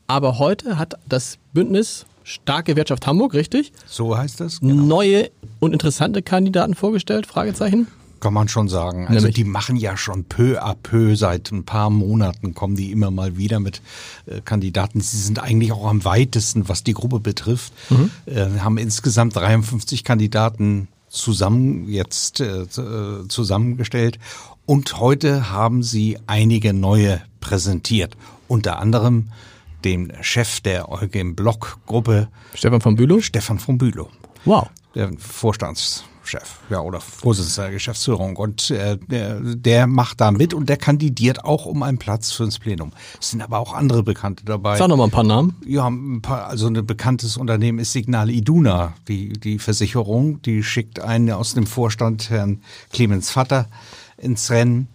Aber 0.06 0.38
heute 0.38 0.78
hat 0.78 0.94
das 1.08 1.38
Bündnis 1.54 2.04
Starke 2.22 2.76
Wirtschaft 2.76 3.06
Hamburg, 3.06 3.34
richtig? 3.34 3.72
So 3.86 4.16
heißt 4.16 4.40
das. 4.40 4.60
Genau. 4.60 4.74
Neue 4.74 5.30
und 5.60 5.72
interessante 5.72 6.22
Kandidaten 6.22 6.74
vorgestellt? 6.74 7.26
Fragezeichen? 7.26 7.86
Kann 8.20 8.34
man 8.34 8.48
schon 8.48 8.68
sagen. 8.68 9.06
Also 9.06 9.14
Nämlich? 9.14 9.34
die 9.34 9.44
machen 9.44 9.76
ja 9.76 9.96
schon 9.96 10.24
peu 10.24 10.62
à 10.62 10.74
peu, 10.74 11.16
seit 11.16 11.52
ein 11.52 11.64
paar 11.64 11.90
Monaten 11.90 12.54
kommen 12.54 12.76
die 12.76 12.90
immer 12.90 13.10
mal 13.10 13.36
wieder 13.36 13.60
mit 13.60 13.82
äh, 14.26 14.40
Kandidaten. 14.40 15.00
Sie 15.00 15.18
sind 15.18 15.38
eigentlich 15.38 15.72
auch 15.72 15.86
am 15.86 16.04
weitesten, 16.04 16.68
was 16.68 16.82
die 16.82 16.94
Gruppe 16.94 17.20
betrifft. 17.20 17.72
Mhm. 17.90 18.10
Äh, 18.26 18.58
haben 18.60 18.78
insgesamt 18.78 19.36
53 19.36 20.02
Kandidaten 20.02 20.88
zusammen 21.08 21.88
jetzt 21.88 22.40
äh, 22.40 22.62
äh, 22.62 23.28
zusammengestellt. 23.28 24.18
Und 24.64 24.98
heute 24.98 25.50
haben 25.50 25.82
sie 25.82 26.18
einige 26.26 26.72
neue 26.72 27.22
präsentiert. 27.40 28.16
Unter 28.48 28.78
anderem 28.78 29.28
den 29.84 30.12
Chef 30.20 30.60
der 30.60 30.90
Eugen 30.90 31.36
Block 31.36 31.78
Gruppe. 31.86 32.28
Stefan 32.54 32.80
von 32.80 32.96
Bülow? 32.96 33.20
Stefan 33.20 33.58
von 33.58 33.78
Bülow. 33.78 34.08
Wow. 34.44 34.68
Der 34.94 35.12
Vorstands 35.18 36.04
Chef, 36.26 36.56
ja, 36.70 36.80
oder 36.80 37.00
Vorsitzender 37.00 37.68
der 37.68 37.74
Geschäftsführung. 37.74 38.36
Und 38.36 38.70
äh, 38.70 38.98
der, 38.98 39.40
der 39.40 39.86
macht 39.86 40.20
da 40.20 40.30
mit 40.30 40.54
und 40.54 40.68
der 40.68 40.76
kandidiert 40.76 41.44
auch 41.44 41.66
um 41.66 41.82
einen 41.82 41.98
Platz 41.98 42.32
fürs 42.32 42.58
Plenum. 42.58 42.92
Es 43.20 43.30
sind 43.30 43.42
aber 43.42 43.58
auch 43.58 43.72
andere 43.72 44.02
Bekannte 44.02 44.44
dabei. 44.44 44.76
Sag 44.76 44.88
noch 44.88 44.96
mal 44.96 45.04
ein 45.04 45.10
paar 45.10 45.24
Namen. 45.24 45.56
Ja, 45.66 45.88
ein 45.88 46.22
paar, 46.22 46.46
also 46.46 46.66
ein 46.66 46.86
bekanntes 46.86 47.36
Unternehmen 47.36 47.78
ist 47.78 47.92
Signal 47.92 48.30
Iduna, 48.30 48.94
die, 49.08 49.32
die 49.32 49.58
Versicherung, 49.58 50.42
die 50.42 50.62
schickt 50.62 51.00
einen 51.00 51.30
aus 51.30 51.54
dem 51.54 51.66
Vorstand, 51.66 52.30
Herrn 52.30 52.62
Clemens 52.92 53.30
Vatter, 53.30 53.68
ins 54.16 54.50
Rennen. 54.50 54.88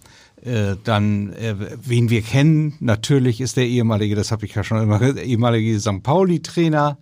Äh, 0.44 0.76
dann, 0.84 1.34
äh, 1.34 1.56
wen 1.84 2.10
wir 2.10 2.24
kennen, 2.24 2.74
natürlich 2.80 3.42
ist 3.42 3.58
der 3.58 3.68
ehemalige, 3.68 4.16
das 4.16 4.32
habe 4.32 4.46
ich 4.46 4.56
ja 4.56 4.64
schon 4.64 4.82
immer 4.82 4.98
gesagt, 4.98 5.20
ehemalige 5.20 5.80
St. 5.80 6.02
Pauli-Trainer, 6.02 6.98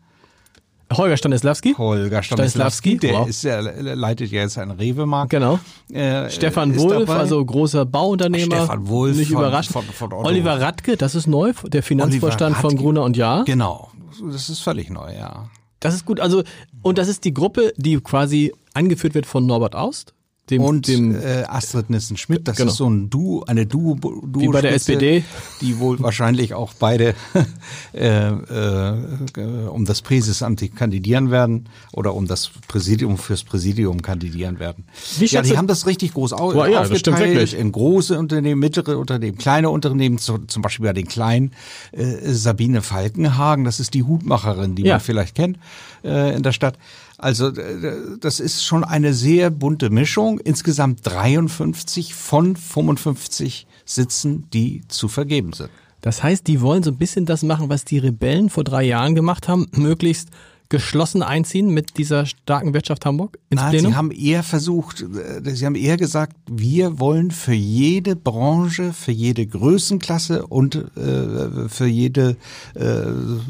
Holger 0.92 1.18
Stanislawski. 1.18 1.76
Holger 1.78 2.24
Stanislawski, 2.24 2.98
der 2.98 3.14
wow. 3.14 3.28
ist, 3.28 3.44
der 3.44 3.62
leitet 3.62 4.32
ja 4.32 4.42
jetzt 4.42 4.58
einen 4.58 4.72
Rewe-Markt. 4.72 5.30
Genau. 5.30 5.60
Äh, 5.92 6.30
Stefan 6.30 6.78
Wulff, 6.78 7.06
dabei. 7.06 7.20
also 7.20 7.44
großer 7.46 7.86
Bauunternehmer. 7.86 8.56
Stefan 8.56 8.88
Wulff. 8.88 9.18
Nicht 9.18 9.32
von, 9.32 9.38
überrascht. 9.38 9.72
Von, 9.72 9.84
von 9.84 10.14
Oliver 10.14 10.60
Radke, 10.60 10.98
das 10.98 11.16
ist 11.16 11.28
neu, 11.28 11.54
der 11.68 11.84
Finanzvorstand 11.84 12.58
von 12.58 12.76
Gruner 12.76 13.04
und 13.04 13.18
Jahr. 13.18 13.46
Genau. 13.46 13.92
Das 14.32 14.50
ist 14.50 14.60
völlig 14.60 14.90
neu, 14.90 15.14
ja. 15.16 15.50
Das 15.80 15.94
ist 15.94 16.06
gut. 16.06 16.20
Also, 16.20 16.44
und 16.82 16.98
das 16.98 17.08
ist 17.08 17.24
die 17.24 17.34
Gruppe, 17.34 17.74
die 17.78 18.00
quasi 18.02 18.54
angeführt 18.74 19.14
wird 19.14 19.26
von 19.26 19.46
Norbert 19.46 19.76
Aust. 19.76 20.14
Dem, 20.50 20.62
und 20.62 20.88
dem, 20.88 21.16
äh, 21.16 21.44
Astrid 21.48 21.90
Nissen-Schmidt, 21.90 22.48
das 22.48 22.58
genau. 22.58 22.72
ist 22.72 22.78
so 22.78 22.90
ein 22.90 23.10
Duo, 23.10 23.44
eine 23.46 23.66
Duo, 23.66 23.96
Duo 23.96 24.42
Wie 24.42 24.48
bei 24.48 24.62
der 24.62 24.74
SPD. 24.74 25.24
Die 25.62 25.80
wohl 25.80 26.00
wahrscheinlich 26.04 26.54
auch 26.54 26.74
beide 26.74 27.14
äh, 27.94 28.30
äh, 28.30 29.68
um 29.68 29.86
das 29.86 30.02
Präsidiumamt 30.02 30.76
kandidieren 30.76 31.32
werden 31.32 31.70
oder 31.94 32.16
um 32.16 32.28
das 32.28 32.50
Präsidium 32.68 33.18
fürs 33.18 33.44
Präsidium 33.44 34.02
kandidieren 34.02 34.60
werden. 34.60 34.86
Wie 35.18 35.26
ja, 35.26 35.42
die 35.42 35.58
haben 35.58 35.68
das 35.68 35.86
richtig 35.86 36.14
groß 36.14 36.34
au 36.34 36.54
oh, 36.54 36.66
ja, 36.66 36.82
aufgeteilt 36.82 37.54
in 37.54 37.72
große 37.72 38.18
Unternehmen, 38.18 38.60
mittlere 38.60 38.98
Unternehmen, 38.98 39.38
kleine 39.38 39.70
Unternehmen, 39.70 40.18
so, 40.18 40.38
zum 40.38 40.62
Beispiel 40.62 40.86
bei 40.86 40.94
den 40.94 41.08
kleinen 41.08 41.52
äh, 41.92 42.06
Sabine 42.32 42.82
Falkenhagen, 42.82 43.66
das 43.66 43.80
ist 43.80 43.94
die 43.94 44.04
Hutmacherin, 44.04 44.76
die 44.76 44.84
ja. 44.84 44.96
man 44.96 45.02
vielleicht 45.02 45.36
kennt 45.36 45.58
äh, 46.04 46.36
in 46.36 46.44
der 46.44 46.52
Stadt. 46.52 46.78
Also 47.20 47.52
das 47.52 48.40
ist 48.40 48.64
schon 48.64 48.84
eine 48.84 49.14
sehr 49.14 49.50
bunte 49.50 49.90
Mischung. 49.90 50.40
Insgesamt 50.40 51.02
53 51.04 52.16
von 52.16 52.56
55 52.56 53.68
Sitzen, 53.86 54.50
die 54.54 54.84
zu 54.88 55.10
vergeben 55.10 55.54
sind. 55.54 55.70
Das 56.02 56.24
heißt, 56.24 56.48
die 56.48 56.62
wollen 56.62 56.82
so 56.82 56.92
ein 56.92 56.98
bisschen 56.98 57.26
das 57.26 57.44
machen, 57.44 57.70
was 57.70 57.84
die 57.84 57.98
Rebellen 57.98 58.50
vor 58.50 58.64
drei 58.64 58.84
Jahren 58.84 59.16
gemacht 59.16 59.50
haben, 59.50 59.68
möglichst 59.74 60.30
geschlossen 60.70 61.24
einziehen 61.24 61.70
mit 61.70 61.98
dieser 61.98 62.28
starken 62.28 62.74
Wirtschaft 62.74 63.06
Hamburg 63.06 63.40
ins 63.50 63.62
Nein, 63.62 63.72
Plenum? 63.72 63.92
Sie 63.92 63.98
haben 63.98 64.12
eher 64.12 64.44
versucht, 64.44 65.02
äh, 65.02 65.56
Sie 65.56 65.66
haben 65.66 65.76
eher 65.76 65.98
gesagt, 65.98 66.38
wir 66.50 67.00
wollen 67.00 67.32
für 67.32 67.54
jede 67.54 68.16
Branche, 68.16 68.94
für 68.94 69.12
jede 69.12 69.46
Größenklasse 69.48 70.46
und 70.46 70.76
äh, 70.76 71.68
für 71.68 71.88
jede 71.88 72.38
äh, 72.76 73.06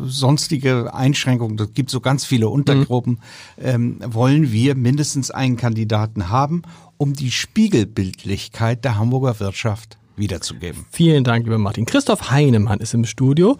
sonstige 0.05 0.93
Einschränkung, 0.93 1.57
das 1.57 1.73
gibt 1.73 1.89
so 1.89 1.99
ganz 1.99 2.25
viele 2.25 2.47
Untergruppen, 2.47 3.19
mhm. 3.57 3.65
ähm, 3.65 3.99
wollen 4.05 4.51
wir 4.51 4.75
mindestens 4.75 5.29
einen 5.29 5.57
Kandidaten 5.57 6.29
haben, 6.29 6.61
um 6.97 7.13
die 7.13 7.31
Spiegelbildlichkeit 7.31 8.85
der 8.85 8.97
Hamburger 8.97 9.39
Wirtschaft 9.41 9.97
wiederzugeben. 10.15 10.85
Vielen 10.91 11.23
Dank, 11.23 11.45
lieber 11.45 11.57
Martin. 11.57 11.85
Christoph 11.85 12.31
Heinemann 12.31 12.79
ist 12.79 12.93
im 12.93 13.05
Studio. 13.05 13.57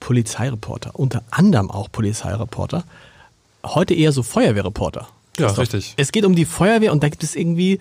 Polizeireporter, 0.00 0.90
unter 0.94 1.22
anderem 1.30 1.70
auch 1.70 1.90
Polizeireporter, 1.90 2.84
heute 3.64 3.94
eher 3.94 4.12
so 4.12 4.22
Feuerwehrreporter. 4.22 5.08
Ja, 5.38 5.48
richtig. 5.48 5.94
Es 5.96 6.12
geht 6.12 6.24
um 6.24 6.34
die 6.34 6.44
Feuerwehr 6.44 6.92
und 6.92 7.02
da 7.02 7.08
gibt 7.08 7.22
es 7.22 7.36
irgendwie 7.36 7.78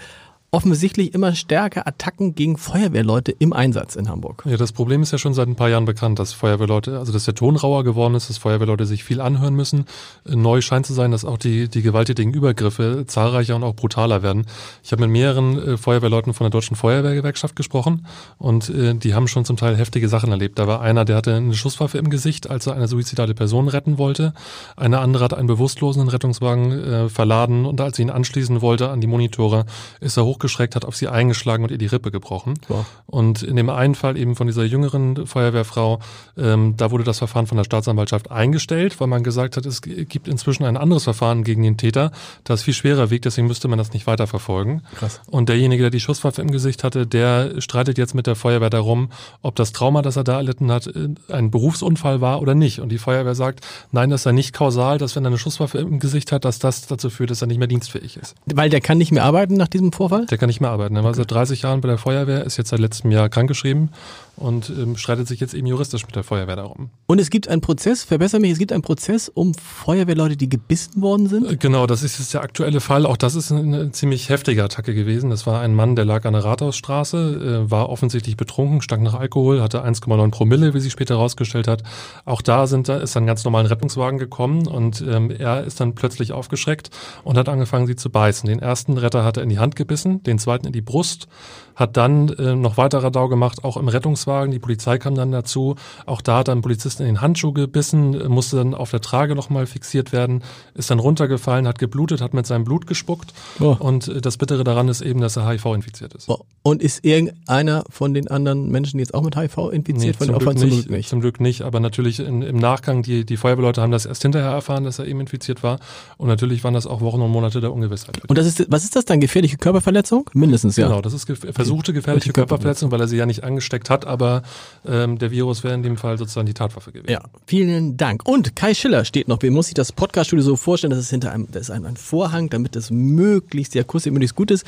offensichtlich 0.55 1.13
immer 1.13 1.35
stärker 1.35 1.85
Attacken 1.85 2.33
gegen 2.33 2.55
Feuerwehrleute 2.55 3.33
im 3.33 3.51
Einsatz 3.51 3.97
in 3.97 4.07
Hamburg. 4.07 4.43
Ja, 4.45 4.55
das 4.55 4.71
Problem 4.71 5.01
ist 5.01 5.11
ja 5.11 5.17
schon 5.17 5.33
seit 5.33 5.49
ein 5.49 5.57
paar 5.57 5.67
Jahren 5.67 5.83
bekannt, 5.83 6.17
dass 6.17 6.31
Feuerwehrleute, 6.31 6.97
also 6.97 7.11
dass 7.11 7.25
der 7.25 7.35
Ton 7.35 7.57
rauer 7.57 7.83
geworden 7.83 8.15
ist, 8.15 8.29
dass 8.29 8.37
Feuerwehrleute 8.37 8.85
sich 8.85 9.03
viel 9.03 9.19
anhören 9.19 9.53
müssen. 9.53 9.83
Neu 10.23 10.61
scheint 10.61 10.85
zu 10.85 10.93
sein, 10.93 11.11
dass 11.11 11.25
auch 11.25 11.37
die, 11.37 11.67
die 11.67 11.81
gewalttätigen 11.81 12.33
Übergriffe 12.33 13.03
zahlreicher 13.05 13.57
und 13.57 13.65
auch 13.65 13.75
brutaler 13.75 14.23
werden. 14.23 14.45
Ich 14.81 14.93
habe 14.93 15.01
mit 15.01 15.11
mehreren 15.11 15.57
äh, 15.57 15.77
Feuerwehrleuten 15.77 16.33
von 16.33 16.45
der 16.45 16.51
Deutschen 16.51 16.77
Feuerwehrgewerkschaft 16.77 17.57
gesprochen 17.57 18.07
und 18.37 18.69
äh, 18.69 18.93
die 18.93 19.13
haben 19.13 19.27
schon 19.27 19.43
zum 19.43 19.57
Teil 19.57 19.75
heftige 19.75 20.07
Sachen 20.07 20.31
erlebt. 20.31 20.57
Da 20.57 20.67
war 20.67 20.79
einer, 20.79 21.03
der 21.03 21.17
hatte 21.17 21.35
eine 21.35 21.53
Schusswaffe 21.53 21.97
im 21.97 22.09
Gesicht, 22.09 22.49
als 22.49 22.65
er 22.65 22.75
eine 22.75 22.87
suizidale 22.87 23.33
Person 23.33 23.67
retten 23.67 23.97
wollte. 23.97 24.33
Eine 24.77 24.99
andere 24.99 25.25
hat 25.25 25.33
einen 25.33 25.47
bewusstlosen 25.47 26.07
Rettungswagen 26.07 26.71
äh, 26.71 27.09
verladen 27.09 27.65
und 27.65 27.81
als 27.81 27.97
sie 27.97 28.03
ihn 28.03 28.09
anschließen 28.09 28.61
wollte 28.61 28.89
an 28.89 29.01
die 29.01 29.07
Monitore, 29.07 29.65
ist 29.99 30.15
er 30.15 30.23
hochgekommen 30.23 30.44
aufgeschreckt, 30.45 30.75
hat 30.75 30.85
auf 30.85 30.95
sie 30.95 31.07
eingeschlagen 31.07 31.63
und 31.63 31.71
ihr 31.71 31.77
die 31.77 31.87
Rippe 31.87 32.11
gebrochen. 32.11 32.53
Wow. 32.67 32.85
Und 33.07 33.41
in 33.41 33.55
dem 33.55 33.69
einen 33.69 33.95
Fall 33.95 34.15
eben 34.17 34.35
von 34.35 34.47
dieser 34.47 34.63
jüngeren 34.63 35.25
Feuerwehrfrau, 35.25 35.99
ähm, 36.37 36.75
da 36.77 36.91
wurde 36.91 37.03
das 37.03 37.17
Verfahren 37.17 37.47
von 37.47 37.57
der 37.57 37.63
Staatsanwaltschaft 37.63 38.29
eingestellt, 38.29 38.99
weil 38.99 39.07
man 39.07 39.23
gesagt 39.23 39.57
hat, 39.57 39.65
es 39.65 39.81
gibt 39.81 40.27
inzwischen 40.27 40.65
ein 40.65 40.77
anderes 40.77 41.03
Verfahren 41.03 41.43
gegen 41.43 41.63
den 41.63 41.77
Täter, 41.77 42.11
das 42.43 42.63
viel 42.63 42.73
schwerer 42.73 43.09
wiegt, 43.09 43.25
deswegen 43.25 43.47
müsste 43.47 43.67
man 43.67 43.79
das 43.79 43.93
nicht 43.93 44.05
weiterverfolgen. 44.05 44.83
Krass. 44.95 45.19
Und 45.27 45.49
derjenige, 45.49 45.81
der 45.81 45.89
die 45.89 45.99
Schusswaffe 45.99 46.41
im 46.41 46.51
Gesicht 46.51 46.83
hatte, 46.83 47.07
der 47.07 47.59
streitet 47.59 47.97
jetzt 47.97 48.13
mit 48.13 48.27
der 48.27 48.35
Feuerwehr 48.35 48.69
darum, 48.69 49.09
ob 49.41 49.55
das 49.55 49.71
Trauma, 49.71 50.01
das 50.01 50.15
er 50.15 50.23
da 50.23 50.37
erlitten 50.37 50.71
hat, 50.71 50.87
äh, 50.87 51.09
ein 51.29 51.49
Berufsunfall 51.49 52.21
war 52.21 52.41
oder 52.41 52.53
nicht. 52.53 52.79
Und 52.79 52.89
die 52.89 52.99
Feuerwehr 52.99 53.35
sagt, 53.35 53.65
nein, 53.91 54.09
das 54.11 54.23
sei 54.23 54.31
nicht 54.31 54.53
kausal, 54.53 54.99
dass 54.99 55.15
wenn 55.15 55.25
er 55.25 55.29
eine 55.29 55.37
Schusswaffe 55.37 55.79
im 55.79 55.99
Gesicht 55.99 56.31
hat, 56.31 56.45
dass 56.45 56.59
das 56.59 56.85
dazu 56.87 57.09
führt, 57.09 57.31
dass 57.31 57.41
er 57.41 57.47
nicht 57.47 57.57
mehr 57.57 57.67
dienstfähig 57.67 58.17
ist. 58.17 58.35
Weil 58.45 58.69
der 58.69 58.81
kann 58.81 58.97
nicht 58.97 59.11
mehr 59.11 59.23
arbeiten 59.23 59.55
nach 59.55 59.67
diesem 59.67 59.91
Vorfall? 59.91 60.25
Der 60.27 60.34
kann 60.37 60.47
nicht 60.47 60.61
mehr 60.61 60.69
arbeiten. 60.69 60.95
Er 60.95 61.03
war 61.03 61.13
seit 61.13 61.31
30 61.31 61.61
Jahren 61.63 61.81
bei 61.81 61.87
der 61.87 61.97
Feuerwehr, 61.97 62.43
ist 62.43 62.57
jetzt 62.57 62.69
seit 62.69 62.79
letztem 62.79 63.11
Jahr 63.11 63.29
krankgeschrieben 63.29 63.89
und 64.37 64.69
ähm, 64.69 64.97
streitet 64.97 65.27
sich 65.27 65.39
jetzt 65.39 65.53
eben 65.53 65.67
juristisch 65.67 66.05
mit 66.05 66.15
der 66.15 66.23
Feuerwehr 66.23 66.55
darum. 66.55 66.89
Und 67.07 67.19
es 67.19 67.29
gibt 67.29 67.47
einen 67.47 67.61
Prozess, 67.61 68.03
verbessere 68.03 68.41
mich, 68.41 68.51
es 68.51 68.59
gibt 68.59 68.71
einen 68.71 68.81
Prozess 68.81 69.29
um 69.29 69.53
Feuerwehrleute, 69.53 70.35
die 70.35 70.49
gebissen 70.49 71.01
worden 71.01 71.27
sind? 71.27 71.49
Äh, 71.49 71.57
genau, 71.57 71.87
das 71.87 72.03
ist 72.03 72.19
jetzt 72.19 72.33
der 72.33 72.41
aktuelle 72.41 72.81
Fall. 72.81 73.05
Auch 73.05 73.17
das 73.17 73.35
ist 73.35 73.51
eine 73.51 73.91
ziemlich 73.91 74.29
heftige 74.29 74.63
Attacke 74.63 74.93
gewesen. 74.93 75.29
Das 75.29 75.47
war 75.47 75.61
ein 75.61 75.73
Mann, 75.73 75.95
der 75.95 76.05
lag 76.05 76.25
an 76.25 76.33
der 76.33 76.43
Rathausstraße, 76.43 77.65
äh, 77.67 77.71
war 77.71 77.89
offensichtlich 77.89 78.37
betrunken, 78.37 78.81
stank 78.81 79.03
nach 79.03 79.13
Alkohol, 79.13 79.61
hatte 79.61 79.83
1,9 79.83 80.31
Promille, 80.31 80.73
wie 80.73 80.79
sich 80.79 80.91
später 80.91 81.15
herausgestellt 81.15 81.67
hat. 81.67 81.83
Auch 82.25 82.41
da 82.41 82.67
sind, 82.67 82.89
ist 82.89 83.15
ein 83.15 83.25
ganz 83.25 83.43
normalen 83.45 83.67
Rettungswagen 83.67 84.19
gekommen 84.19 84.67
und 84.67 85.03
ähm, 85.07 85.31
er 85.31 85.63
ist 85.63 85.79
dann 85.79 85.95
plötzlich 85.95 86.33
aufgeschreckt 86.33 86.89
und 87.23 87.37
hat 87.37 87.49
angefangen, 87.49 87.87
sie 87.87 87.95
zu 87.95 88.09
beißen. 88.09 88.47
Den 88.47 88.59
ersten 88.59 88.97
Retter 88.97 89.23
hat 89.23 89.37
er 89.37 89.43
in 89.43 89.49
die 89.49 89.59
Hand 89.59 89.75
gebissen, 89.75 90.23
den 90.23 90.39
zweiten 90.39 90.67
in 90.67 90.73
die 90.73 90.81
Brust 90.81 91.27
hat 91.75 91.97
dann 91.97 92.29
äh, 92.29 92.55
noch 92.55 92.77
weiter 92.77 93.03
Radau 93.03 93.27
gemacht, 93.27 93.63
auch 93.63 93.77
im 93.77 93.87
Rettungswagen. 93.87 94.24
Die 94.25 94.59
Polizei 94.59 94.97
kam 94.97 95.15
dann 95.15 95.31
dazu. 95.31 95.75
Auch 96.05 96.21
da 96.21 96.39
hat 96.39 96.49
ein 96.49 96.61
Polizist 96.61 96.99
in 96.99 97.05
den 97.05 97.21
Handschuh 97.21 97.53
gebissen, 97.53 98.27
musste 98.27 98.57
dann 98.57 98.73
auf 98.73 98.91
der 98.91 99.01
Trage 99.01 99.35
nochmal 99.35 99.65
fixiert 99.65 100.11
werden, 100.11 100.43
ist 100.73 100.89
dann 100.89 100.99
runtergefallen, 100.99 101.67
hat 101.67 101.79
geblutet, 101.79 102.21
hat 102.21 102.33
mit 102.33 102.45
seinem 102.45 102.63
Blut 102.63 102.87
gespuckt. 102.87 103.33
Oh. 103.59 103.75
Und 103.77 104.07
äh, 104.07 104.21
das 104.21 104.37
Bittere 104.37 104.63
daran 104.63 104.87
ist 104.87 105.01
eben, 105.01 105.21
dass 105.21 105.37
er 105.37 105.47
HIV 105.47 105.65
infiziert 105.65 106.13
ist. 106.13 106.29
Oh. 106.29 106.39
Und 106.63 106.81
ist 106.81 107.05
irgendeiner 107.05 107.83
von 107.89 108.13
den 108.13 108.27
anderen 108.27 108.69
Menschen 108.71 108.99
jetzt 108.99 109.13
auch 109.13 109.21
mit 109.21 109.35
HIV 109.35 109.69
infiziert? 109.71 110.19
Nee, 110.19 110.25
zum, 110.25 110.37
Glück 110.39 110.57
zum, 110.57 110.69
Glück 110.69 110.89
nicht, 110.89 111.09
zum 111.09 111.21
Glück 111.21 111.39
nicht. 111.39 111.61
Aber 111.61 111.79
natürlich 111.79 112.19
in, 112.19 112.41
im 112.41 112.57
Nachgang, 112.57 113.03
die, 113.03 113.25
die 113.25 113.37
Feuerwehrleute 113.37 113.81
haben 113.81 113.91
das 113.91 114.05
erst 114.05 114.23
hinterher 114.23 114.49
erfahren, 114.51 114.83
dass 114.83 114.99
er 114.99 115.05
eben 115.05 115.19
infiziert 115.19 115.63
war. 115.63 115.79
Und 116.17 116.27
natürlich 116.27 116.63
waren 116.63 116.73
das 116.73 116.87
auch 116.87 117.01
Wochen 117.01 117.21
und 117.21 117.31
Monate 117.31 117.61
der 117.61 117.71
Ungewissheit. 117.71 118.19
Und 118.27 118.37
das 118.37 118.47
ist, 118.47 118.65
was 118.69 118.83
ist 118.83 118.95
das 118.95 119.05
dann? 119.05 119.19
Gefährliche 119.19 119.57
Körperverletzung? 119.57 120.29
Mindestens, 120.33 120.75
ja. 120.77 120.87
Genau, 120.87 121.01
das 121.01 121.13
ist 121.13 121.25
versuchte 121.51 121.93
gefährliche 121.93 122.33
Körperverletzung, 122.33 122.91
weil 122.91 123.01
er 123.01 123.07
sie 123.07 123.17
ja 123.17 123.25
nicht 123.25 123.43
angesteckt 123.43 123.89
hat, 123.89 124.05
aber 124.15 124.41
ähm, 124.87 125.19
der 125.19 125.29
Virus 125.29 125.63
wäre 125.63 125.73
in 125.73 125.83
dem 125.83 125.97
Fall 125.97 126.17
sozusagen 126.17 126.47
die 126.47 126.53
Tatwaffe 126.53 126.91
gewesen. 126.91 127.11
Ja, 127.11 127.19
vielen 127.45 127.97
Dank. 127.97 128.25
Und 128.25 128.55
Kai 128.55 128.73
Schiller 128.73 129.03
steht 129.03 129.27
noch. 129.27 129.41
Wie 129.41 129.49
muss 129.49 129.65
sich 129.67 129.75
das 129.75 129.91
Podcaststudio 129.91 130.43
so 130.43 130.55
vorstellen? 130.55 130.91
Das 130.91 130.99
ist 130.99 131.09
hinter 131.09 131.31
einem, 131.31 131.47
das 131.51 131.63
ist 131.63 131.71
ein, 131.71 131.85
ein 131.85 131.97
Vorhang, 131.97 132.49
damit 132.49 132.75
das 132.75 132.89
möglichst, 132.89 133.73
die 133.73 133.79
Akustik 133.79 134.13
möglichst 134.13 134.35
gut 134.35 134.51
ist. 134.51 134.65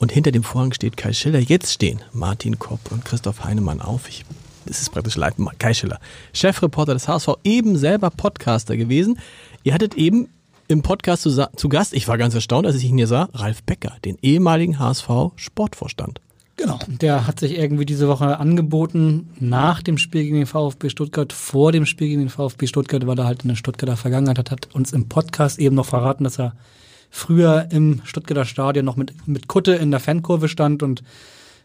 Und 0.00 0.10
hinter 0.10 0.32
dem 0.32 0.42
Vorhang 0.42 0.72
steht 0.72 0.96
Kai 0.96 1.12
Schiller. 1.12 1.38
Jetzt 1.38 1.72
stehen 1.72 2.00
Martin 2.12 2.58
Kopp 2.58 2.80
und 2.90 3.04
Christoph 3.04 3.44
Heinemann 3.44 3.80
auf. 3.80 4.08
Ich 4.08 4.24
das 4.66 4.82
ist 4.82 4.90
praktisch 4.90 5.16
live. 5.16 5.34
Kai 5.58 5.72
Schiller, 5.72 5.98
Chefreporter 6.34 6.92
des 6.92 7.08
HSV, 7.08 7.28
eben 7.42 7.78
selber 7.78 8.10
Podcaster 8.10 8.76
gewesen. 8.76 9.18
Ihr 9.62 9.72
hattet 9.72 9.94
eben 9.94 10.28
im 10.68 10.82
Podcast 10.82 11.22
zu, 11.22 11.48
zu, 11.56 11.68
Gast, 11.70 11.94
ich 11.94 12.06
war 12.08 12.18
ganz 12.18 12.34
erstaunt, 12.34 12.66
als 12.66 12.76
ich 12.76 12.84
ihn 12.84 12.98
hier 12.98 13.06
sah, 13.06 13.30
Ralf 13.32 13.62
Becker, 13.62 13.96
den 14.04 14.18
ehemaligen 14.20 14.78
HSV-Sportvorstand. 14.78 16.20
Genau, 16.58 16.80
der 16.88 17.28
hat 17.28 17.38
sich 17.38 17.56
irgendwie 17.56 17.86
diese 17.86 18.08
Woche 18.08 18.40
angeboten 18.40 19.30
nach 19.38 19.80
dem 19.80 19.96
Spiel 19.96 20.24
gegen 20.24 20.38
den 20.38 20.46
VfB 20.46 20.88
Stuttgart, 20.88 21.32
vor 21.32 21.70
dem 21.70 21.86
Spiel 21.86 22.08
gegen 22.08 22.22
den 22.22 22.30
VfB 22.30 22.66
Stuttgart, 22.66 23.06
weil 23.06 23.16
er 23.16 23.26
halt 23.26 23.44
in 23.44 23.48
der 23.48 23.54
Stuttgarter 23.54 23.96
Vergangenheit 23.96 24.40
hat, 24.40 24.50
hat 24.50 24.74
uns 24.74 24.92
im 24.92 25.08
Podcast 25.08 25.60
eben 25.60 25.76
noch 25.76 25.86
verraten, 25.86 26.24
dass 26.24 26.40
er 26.40 26.56
früher 27.10 27.68
im 27.70 28.00
Stuttgarter 28.02 28.44
Stadion 28.44 28.84
noch 28.84 28.96
mit, 28.96 29.28
mit 29.28 29.46
Kutte 29.46 29.74
in 29.74 29.92
der 29.92 30.00
Fankurve 30.00 30.48
stand 30.48 30.82
und 30.82 31.04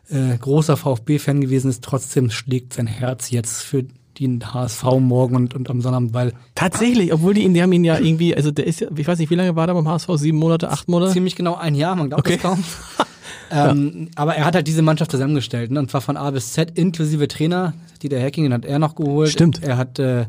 äh, 0.09 0.37
großer 0.37 0.77
VfB-Fan 0.77 1.41
gewesen 1.41 1.71
ist. 1.71 1.83
Trotzdem 1.83 2.29
schlägt 2.29 2.73
sein 2.73 2.85
Herz 2.85 3.31
jetzt 3.31 3.63
für 3.63 3.85
den 4.19 4.53
HSV 4.53 4.83
morgen 4.99 5.35
und, 5.35 5.55
und 5.55 5.71
am 5.71 5.81
Sonnabend, 5.81 6.13
weil. 6.13 6.33
Tatsächlich, 6.53 7.11
obwohl 7.11 7.33
die 7.33 7.41
ihn, 7.41 7.55
die 7.55 7.63
haben 7.63 7.73
ihn 7.73 7.83
ja 7.83 7.97
irgendwie, 7.97 8.35
also 8.35 8.51
der 8.51 8.67
ist 8.67 8.79
ja, 8.79 8.89
ich 8.95 9.07
weiß 9.07 9.17
nicht, 9.17 9.31
wie 9.31 9.35
lange 9.35 9.55
war 9.55 9.65
der 9.65 9.73
beim 9.73 9.87
HSV? 9.87 10.09
Sieben 10.17 10.37
Monate, 10.37 10.69
acht 10.69 10.87
Monate? 10.87 11.13
Ziemlich 11.13 11.35
genau 11.35 11.55
ein 11.55 11.73
Jahr, 11.73 11.95
man 11.95 12.09
glaubt 12.09 12.27
okay. 12.27 12.35
es 12.35 12.41
kaum. 12.43 12.63
Ähm, 13.51 13.93
ja. 14.05 14.11
Aber 14.15 14.35
er 14.35 14.45
hat 14.45 14.55
halt 14.55 14.67
diese 14.67 14.81
Mannschaft 14.81 15.11
zusammengestellt, 15.11 15.71
ne? 15.71 15.79
und 15.79 15.91
zwar 15.91 16.01
von 16.01 16.17
A 16.17 16.31
bis 16.31 16.53
Z 16.53 16.77
inklusive 16.77 17.27
Trainer. 17.27 17.73
Dieter 18.01 18.21
Hacking, 18.21 18.43
den 18.43 18.53
hat 18.53 18.65
er 18.65 18.79
noch 18.79 18.95
geholt. 18.95 19.29
Stimmt. 19.29 19.63
Er 19.63 19.77
hat, 19.77 19.99
äh, 19.99 20.25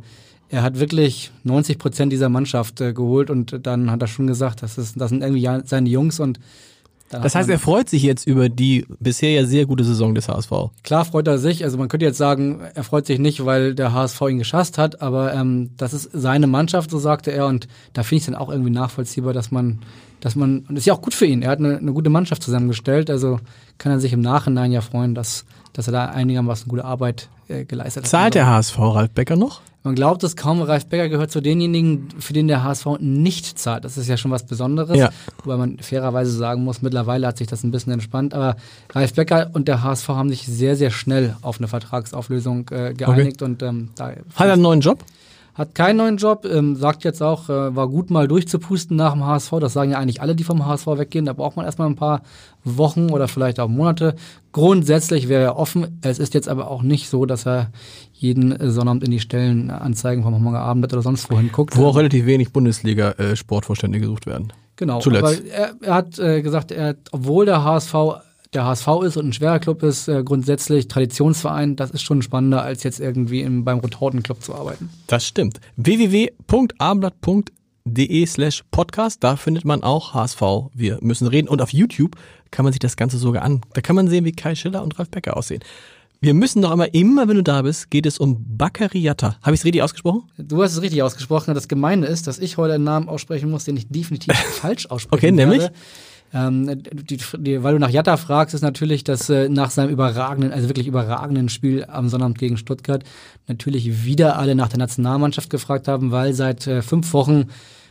er 0.48 0.62
hat 0.62 0.78
wirklich 0.78 1.32
90 1.42 1.78
Prozent 1.78 2.12
dieser 2.12 2.28
Mannschaft 2.28 2.80
äh, 2.80 2.92
geholt 2.92 3.30
und 3.30 3.66
dann 3.66 3.90
hat 3.90 4.02
er 4.02 4.08
schon 4.08 4.26
gesagt, 4.26 4.62
das, 4.62 4.78
ist, 4.78 5.00
das 5.00 5.10
sind 5.10 5.22
irgendwie 5.22 5.48
seine 5.64 5.88
Jungs 5.88 6.20
und 6.20 6.38
das 7.20 7.34
heißt, 7.34 7.48
er 7.48 7.58
freut 7.58 7.88
sich 7.88 8.02
jetzt 8.02 8.26
über 8.26 8.48
die 8.48 8.86
bisher 9.00 9.30
ja 9.32 9.44
sehr 9.44 9.66
gute 9.66 9.84
Saison 9.84 10.14
des 10.14 10.28
HSV. 10.28 10.50
Klar 10.82 11.04
freut 11.04 11.26
er 11.26 11.38
sich. 11.38 11.64
Also 11.64 11.78
man 11.78 11.88
könnte 11.88 12.06
jetzt 12.06 12.18
sagen, 12.18 12.60
er 12.74 12.84
freut 12.84 13.06
sich 13.06 13.18
nicht, 13.18 13.44
weil 13.44 13.74
der 13.74 13.92
HSV 13.92 14.20
ihn 14.22 14.38
geschasst 14.38 14.78
hat, 14.78 15.02
aber 15.02 15.34
ähm, 15.34 15.70
das 15.76 15.92
ist 15.92 16.10
seine 16.12 16.46
Mannschaft, 16.46 16.90
so 16.90 16.98
sagte 16.98 17.30
er. 17.32 17.46
Und 17.46 17.68
da 17.92 18.02
finde 18.02 18.16
ich 18.16 18.22
es 18.22 18.26
dann 18.26 18.34
auch 18.34 18.50
irgendwie 18.50 18.70
nachvollziehbar, 18.70 19.32
dass 19.32 19.50
man 19.50 19.80
dass 20.24 20.36
man, 20.36 20.60
und 20.60 20.70
das 20.70 20.78
ist 20.78 20.86
ja 20.86 20.94
auch 20.94 21.02
gut 21.02 21.12
für 21.12 21.26
ihn, 21.26 21.42
er 21.42 21.50
hat 21.50 21.58
eine, 21.58 21.76
eine 21.76 21.92
gute 21.92 22.08
Mannschaft 22.08 22.42
zusammengestellt, 22.42 23.10
also 23.10 23.40
kann 23.76 23.92
er 23.92 24.00
sich 24.00 24.14
im 24.14 24.22
Nachhinein 24.22 24.72
ja 24.72 24.80
freuen, 24.80 25.14
dass, 25.14 25.44
dass 25.74 25.86
er 25.86 25.92
da 25.92 26.06
einigermaßen 26.06 26.66
gute 26.66 26.86
Arbeit 26.86 27.28
äh, 27.48 27.66
geleistet 27.66 28.04
hat. 28.04 28.10
Zahlt 28.10 28.34
der 28.34 28.46
HSV 28.46 28.78
Ralf 28.78 29.10
Becker 29.10 29.36
noch? 29.36 29.60
Man 29.84 29.94
glaubt 29.94 30.24
es 30.24 30.34
kaum, 30.34 30.62
Ralf 30.62 30.86
Becker 30.86 31.10
gehört 31.10 31.30
zu 31.30 31.42
denjenigen, 31.42 32.08
für 32.18 32.32
den 32.32 32.48
der 32.48 32.64
HSV 32.64 32.86
nicht 33.00 33.58
zahlt. 33.58 33.84
Das 33.84 33.98
ist 33.98 34.08
ja 34.08 34.16
schon 34.16 34.30
was 34.30 34.46
Besonderes, 34.46 34.96
ja. 34.96 35.10
wobei 35.42 35.58
man 35.58 35.78
fairerweise 35.78 36.30
sagen 36.32 36.64
muss, 36.64 36.80
mittlerweile 36.80 37.26
hat 37.26 37.36
sich 37.36 37.48
das 37.48 37.62
ein 37.64 37.70
bisschen 37.70 37.92
entspannt, 37.92 38.32
aber 38.32 38.56
Ralf 38.94 39.12
Becker 39.12 39.50
und 39.52 39.68
der 39.68 39.82
HSV 39.82 40.08
haben 40.08 40.30
sich 40.30 40.46
sehr, 40.46 40.74
sehr 40.76 40.90
schnell 40.90 41.36
auf 41.42 41.58
eine 41.58 41.68
Vertragsauflösung 41.68 42.66
äh, 42.70 42.94
geeinigt 42.94 43.42
okay. 43.42 43.44
und 43.44 43.62
ähm, 43.62 43.90
da 43.94 44.08
Hat 44.08 44.46
er 44.46 44.54
einen 44.54 44.62
neuen 44.62 44.80
Job? 44.80 45.04
Hat 45.54 45.74
keinen 45.74 45.98
neuen 45.98 46.16
Job, 46.16 46.44
ähm, 46.44 46.74
sagt 46.74 47.04
jetzt 47.04 47.22
auch, 47.22 47.48
äh, 47.48 47.76
war 47.76 47.88
gut 47.88 48.10
mal 48.10 48.26
durchzupusten 48.26 48.96
nach 48.96 49.12
dem 49.12 49.24
HSV. 49.24 49.52
Das 49.60 49.72
sagen 49.72 49.92
ja 49.92 49.98
eigentlich 49.98 50.20
alle, 50.20 50.34
die 50.34 50.42
vom 50.42 50.66
HSV 50.66 50.86
weggehen. 50.86 51.24
Da 51.24 51.32
braucht 51.32 51.56
man 51.56 51.64
erstmal 51.64 51.88
ein 51.88 51.94
paar 51.94 52.22
Wochen 52.64 53.10
oder 53.10 53.28
vielleicht 53.28 53.60
auch 53.60 53.68
Monate. 53.68 54.16
Grundsätzlich 54.50 55.28
wäre 55.28 55.44
er 55.44 55.56
offen. 55.56 56.00
Es 56.02 56.18
ist 56.18 56.34
jetzt 56.34 56.48
aber 56.48 56.70
auch 56.70 56.82
nicht 56.82 57.08
so, 57.08 57.24
dass 57.24 57.46
er 57.46 57.70
jeden 58.12 58.56
Sonnabend 58.70 59.04
in 59.04 59.12
die 59.12 59.20
Stellenanzeigen 59.20 60.24
vom 60.24 60.34
Hamburger 60.34 60.60
Abend 60.60 60.92
oder 60.92 61.02
sonst 61.02 61.30
wohin 61.30 61.52
guckt. 61.52 61.76
Wo 61.76 61.86
auch 61.86 61.96
relativ 61.96 62.26
wenig 62.26 62.52
Bundesliga-Sportvorstände 62.52 63.98
äh, 63.98 64.00
gesucht 64.00 64.26
werden. 64.26 64.52
Genau. 64.76 64.98
Zuletzt. 64.98 65.24
Aber 65.24 65.46
er, 65.46 65.74
er 65.80 65.94
hat 65.94 66.18
äh, 66.18 66.42
gesagt, 66.42 66.72
er, 66.72 66.96
obwohl 67.12 67.46
der 67.46 67.62
HSV 67.62 67.94
der 68.54 68.64
HSV 68.64 68.86
ist 69.04 69.16
und 69.16 69.28
ein 69.28 69.32
schwerer 69.32 69.58
Club 69.58 69.82
ist, 69.82 70.06
äh, 70.08 70.22
grundsätzlich 70.24 70.88
Traditionsverein, 70.88 71.76
das 71.76 71.90
ist 71.90 72.02
schon 72.02 72.22
spannender, 72.22 72.62
als 72.62 72.82
jetzt 72.82 73.00
irgendwie 73.00 73.42
im, 73.42 73.64
beim 73.64 73.78
Rotortenclub 73.78 74.42
zu 74.42 74.54
arbeiten. 74.54 74.90
Das 75.06 75.26
stimmt. 75.26 75.60
www.abendblatt.de 75.76 78.26
slash 78.26 78.64
podcast, 78.70 79.24
da 79.24 79.36
findet 79.36 79.64
man 79.64 79.82
auch 79.82 80.12
HSV. 80.14 80.40
Wir 80.72 80.98
müssen 81.00 81.26
reden. 81.26 81.48
Und 81.48 81.60
auf 81.60 81.72
YouTube 81.72 82.16
kann 82.50 82.64
man 82.64 82.72
sich 82.72 82.80
das 82.80 82.96
Ganze 82.96 83.18
sogar 83.18 83.42
an. 83.42 83.62
Da 83.72 83.80
kann 83.80 83.96
man 83.96 84.08
sehen, 84.08 84.24
wie 84.24 84.32
Kai 84.32 84.54
Schiller 84.54 84.82
und 84.82 84.98
Ralf 84.98 85.10
Becker 85.10 85.36
aussehen. 85.36 85.62
Wir 86.20 86.32
müssen 86.32 86.62
doch 86.62 86.70
einmal, 86.70 86.88
immer 86.92 87.28
wenn 87.28 87.36
du 87.36 87.42
da 87.42 87.60
bist, 87.60 87.90
geht 87.90 88.06
es 88.06 88.18
um 88.18 88.42
Baccariata. 88.56 89.36
Habe 89.42 89.54
ich 89.54 89.60
es 89.60 89.66
richtig 89.66 89.82
ausgesprochen? 89.82 90.22
Du 90.38 90.62
hast 90.62 90.72
es 90.72 90.80
richtig 90.80 91.02
ausgesprochen. 91.02 91.52
Das 91.52 91.68
Gemeine 91.68 92.06
ist, 92.06 92.26
dass 92.26 92.38
ich 92.38 92.56
heute 92.56 92.72
einen 92.74 92.84
Namen 92.84 93.10
aussprechen 93.10 93.50
muss, 93.50 93.64
den 93.64 93.76
ich 93.76 93.88
definitiv 93.88 94.34
falsch 94.60 94.86
ausspreche. 94.86 95.26
Okay, 95.26 95.32
nämlich? 95.32 95.68
Ähm, 96.34 96.82
die, 96.82 97.18
die, 97.38 97.62
weil 97.62 97.74
du 97.74 97.78
nach 97.78 97.90
Jatta 97.90 98.16
fragst, 98.16 98.54
ist 98.54 98.62
natürlich, 98.62 99.04
dass 99.04 99.30
äh, 99.30 99.48
nach 99.48 99.70
seinem 99.70 99.90
überragenden, 99.90 100.52
also 100.52 100.68
wirklich 100.68 100.88
überragenden 100.88 101.48
Spiel 101.48 101.84
am 101.86 102.08
Sonnabend 102.08 102.38
gegen 102.38 102.56
Stuttgart 102.56 103.04
natürlich 103.46 104.04
wieder 104.04 104.36
alle 104.36 104.56
nach 104.56 104.68
der 104.68 104.78
Nationalmannschaft 104.78 105.48
gefragt 105.48 105.86
haben, 105.86 106.10
weil 106.10 106.32
seit 106.34 106.66
äh, 106.66 106.82
fünf 106.82 107.12
Wochen 107.12 107.46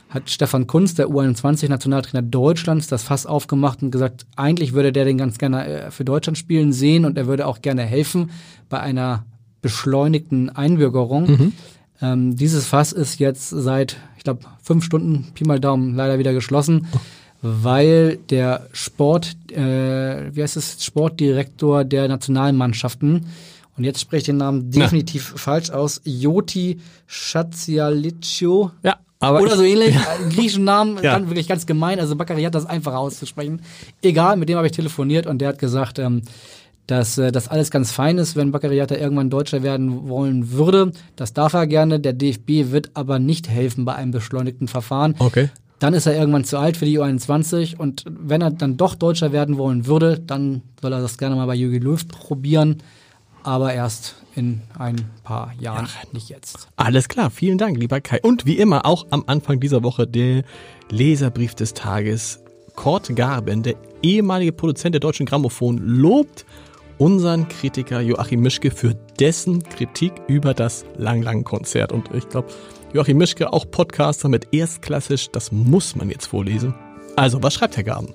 hat 0.09 0.29
Stefan 0.29 0.67
Kunz, 0.67 0.93
der 0.93 1.07
U21-Nationaltrainer 1.07 2.21
Deutschlands, 2.21 2.87
das 2.87 3.03
Fass 3.03 3.25
aufgemacht 3.25 3.81
und 3.81 3.91
gesagt, 3.91 4.25
eigentlich 4.35 4.73
würde 4.73 4.91
der 4.91 5.05
den 5.05 5.17
ganz 5.17 5.37
gerne 5.37 5.65
äh, 5.65 5.91
für 5.91 6.03
Deutschland 6.03 6.37
spielen 6.37 6.73
sehen 6.73 7.05
und 7.05 7.17
er 7.17 7.27
würde 7.27 7.47
auch 7.47 7.61
gerne 7.61 7.83
helfen 7.83 8.29
bei 8.67 8.79
einer 8.79 9.25
beschleunigten 9.61 10.49
Einbürgerung. 10.49 11.31
Mhm. 11.31 11.53
Ähm, 12.01 12.35
dieses 12.35 12.67
Fass 12.67 12.91
ist 12.91 13.19
jetzt 13.19 13.49
seit, 13.49 13.95
ich 14.17 14.25
glaube, 14.25 14.41
fünf 14.61 14.83
Stunden, 14.83 15.31
Pi 15.33 15.45
mal 15.45 15.61
Daumen, 15.61 15.95
leider 15.95 16.19
wieder 16.19 16.33
geschlossen. 16.33 16.87
Weil 17.45 18.17
der 18.29 18.67
Sport, 18.71 19.35
äh, 19.51 20.33
wie 20.33 20.41
heißt 20.41 20.57
es, 20.57 20.83
Sportdirektor 20.83 21.83
der 21.83 22.07
Nationalmannschaften, 22.07 23.27
und 23.77 23.83
jetzt 23.83 23.99
spreche 23.99 24.19
ich 24.19 24.25
den 24.25 24.37
Namen 24.37 24.71
definitiv 24.71 25.31
Na. 25.33 25.37
falsch 25.37 25.69
aus, 25.71 26.01
Joti 26.03 26.79
Schatzialiccio. 27.07 28.71
Ja, 28.83 28.97
Aber 29.19 29.41
Oder 29.41 29.57
so 29.57 29.63
ähnlich. 29.63 29.95
Ja. 29.95 30.05
Griechischen 30.29 30.63
Namen, 30.63 30.97
ja. 31.01 31.13
dann 31.13 31.27
wirklich 31.27 31.47
ganz 31.47 31.65
gemein. 31.65 31.99
Also 31.99 32.15
Bakariat, 32.15 32.53
das 32.53 32.65
einfach 32.65 32.93
auszusprechen. 32.93 33.61
Egal, 34.01 34.37
mit 34.37 34.47
dem 34.49 34.57
habe 34.57 34.67
ich 34.67 34.73
telefoniert 34.73 35.25
und 35.25 35.39
der 35.39 35.49
hat 35.49 35.59
gesagt, 35.59 35.97
ähm, 35.99 36.21
dass 36.87 37.17
äh, 37.17 37.31
das 37.31 37.47
alles 37.47 37.71
ganz 37.71 37.91
fein 37.91 38.17
ist, 38.17 38.35
wenn 38.35 38.51
Bakariata 38.51 38.95
irgendwann 38.95 39.29
Deutscher 39.29 39.63
werden 39.63 40.07
wollen 40.07 40.51
würde. 40.51 40.91
Das 41.15 41.33
darf 41.33 41.53
er 41.53 41.65
gerne. 41.65 41.99
Der 41.99 42.13
DFB 42.13 42.71
wird 42.71 42.91
aber 42.93 43.19
nicht 43.19 43.49
helfen 43.49 43.85
bei 43.85 43.95
einem 43.95 44.11
beschleunigten 44.11 44.67
Verfahren. 44.67 45.15
Okay. 45.19 45.49
Dann 45.83 45.93
ist 45.93 46.05
er 46.05 46.15
irgendwann 46.15 46.45
zu 46.45 46.57
alt 46.57 46.77
für 46.77 46.85
die 46.85 46.97
U21 46.97 47.75
und 47.75 48.05
wenn 48.07 48.39
er 48.41 48.51
dann 48.51 48.77
doch 48.77 48.95
Deutscher 48.95 49.33
werden 49.33 49.57
wollen 49.57 49.85
würde, 49.85 50.17
dann 50.17 50.61
soll 50.81 50.93
er 50.93 51.01
das 51.01 51.17
gerne 51.17 51.35
mal 51.35 51.45
bei 51.45 51.55
Jürgen 51.55 51.81
Löw 51.81 52.07
probieren, 52.07 52.77
aber 53.43 53.73
erst 53.73 54.15
in 54.33 54.61
ein 54.79 54.95
paar 55.25 55.51
Jahren, 55.59 55.87
ja. 55.87 56.07
nicht 56.13 56.29
jetzt. 56.29 56.69
Alles 56.77 57.09
klar, 57.09 57.29
vielen 57.29 57.57
Dank, 57.57 57.77
lieber 57.77 57.99
Kai. 57.99 58.21
Und 58.23 58.45
wie 58.45 58.59
immer 58.59 58.85
auch 58.85 59.07
am 59.09 59.25
Anfang 59.27 59.59
dieser 59.59 59.83
Woche 59.83 60.07
der 60.07 60.43
Leserbrief 60.89 61.53
des 61.53 61.73
Tages. 61.73 62.41
Kurt 62.75 63.13
Garben, 63.13 63.61
der 63.61 63.75
ehemalige 64.01 64.53
Produzent 64.53 64.95
der 64.95 65.01
Deutschen 65.01 65.25
Grammophon, 65.25 65.79
lobt 65.79 66.45
unseren 66.97 67.49
Kritiker 67.49 67.99
Joachim 67.99 68.39
Mischke 68.39 68.71
für 68.71 68.95
dessen 69.19 69.61
Kritik 69.63 70.13
über 70.29 70.53
das 70.53 70.85
Lang-Lang-Konzert. 70.95 71.91
Und 71.91 72.09
ich 72.15 72.29
glaube, 72.29 72.47
Joachim 72.93 73.17
Mischke, 73.17 73.51
auch 73.51 73.65
Podcaster 73.71 74.29
mit 74.29 74.49
erstklassisch, 74.51 75.31
das 75.31 75.51
muss 75.51 75.95
man 75.95 76.11
jetzt 76.11 76.27
vorlesen. 76.27 76.75
Also, 77.15 77.41
was 77.41 77.55
schreibt 77.55 77.75
Herr 77.75 77.83
Gaben? 77.83 78.13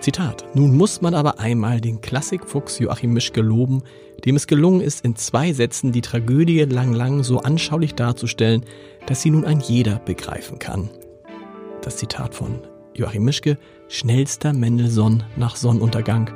Zitat. 0.00 0.46
Nun 0.54 0.74
muss 0.74 1.02
man 1.02 1.14
aber 1.14 1.38
einmal 1.38 1.82
den 1.82 2.00
Klassikfuchs 2.00 2.78
Joachim 2.78 3.12
Mischke 3.12 3.42
loben, 3.42 3.82
dem 4.24 4.36
es 4.36 4.46
gelungen 4.46 4.80
ist, 4.80 5.04
in 5.04 5.16
zwei 5.16 5.52
Sätzen 5.52 5.92
die 5.92 6.00
Tragödie 6.00 6.60
Lang 6.60 6.94
Lang 6.94 7.22
so 7.22 7.40
anschaulich 7.40 7.94
darzustellen, 7.94 8.64
dass 9.04 9.20
sie 9.20 9.28
nun 9.28 9.44
ein 9.44 9.60
jeder 9.60 9.98
begreifen 9.98 10.58
kann. 10.58 10.88
Das 11.82 11.98
Zitat 11.98 12.34
von 12.34 12.58
Joachim 12.94 13.24
Mischke, 13.24 13.58
schnellster 13.88 14.54
Mendelssohn 14.54 15.24
nach 15.36 15.56
Sonnenuntergang. 15.56 16.30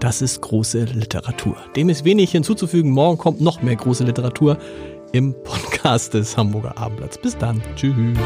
Das 0.00 0.20
ist 0.20 0.42
große 0.42 0.84
Literatur. 0.84 1.56
Dem 1.76 1.88
ist 1.88 2.04
wenig 2.04 2.30
hinzuzufügen. 2.30 2.90
Morgen 2.90 3.16
kommt 3.16 3.40
noch 3.40 3.62
mehr 3.62 3.76
große 3.76 4.04
Literatur 4.04 4.58
im 5.16 5.34
Podcast 5.44 6.12
des 6.12 6.36
Hamburger 6.36 6.76
Abendblatts. 6.76 7.16
Bis 7.16 7.38
dann. 7.38 7.62
Tschüss. 7.74 8.18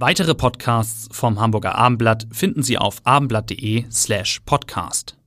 Weitere 0.00 0.34
Podcasts 0.34 1.08
vom 1.10 1.40
Hamburger 1.40 1.74
Abendblatt 1.74 2.28
finden 2.30 2.62
Sie 2.62 2.78
auf 2.78 3.00
abendblatt.de 3.04 3.86
slash 3.90 4.40
podcast. 4.44 5.17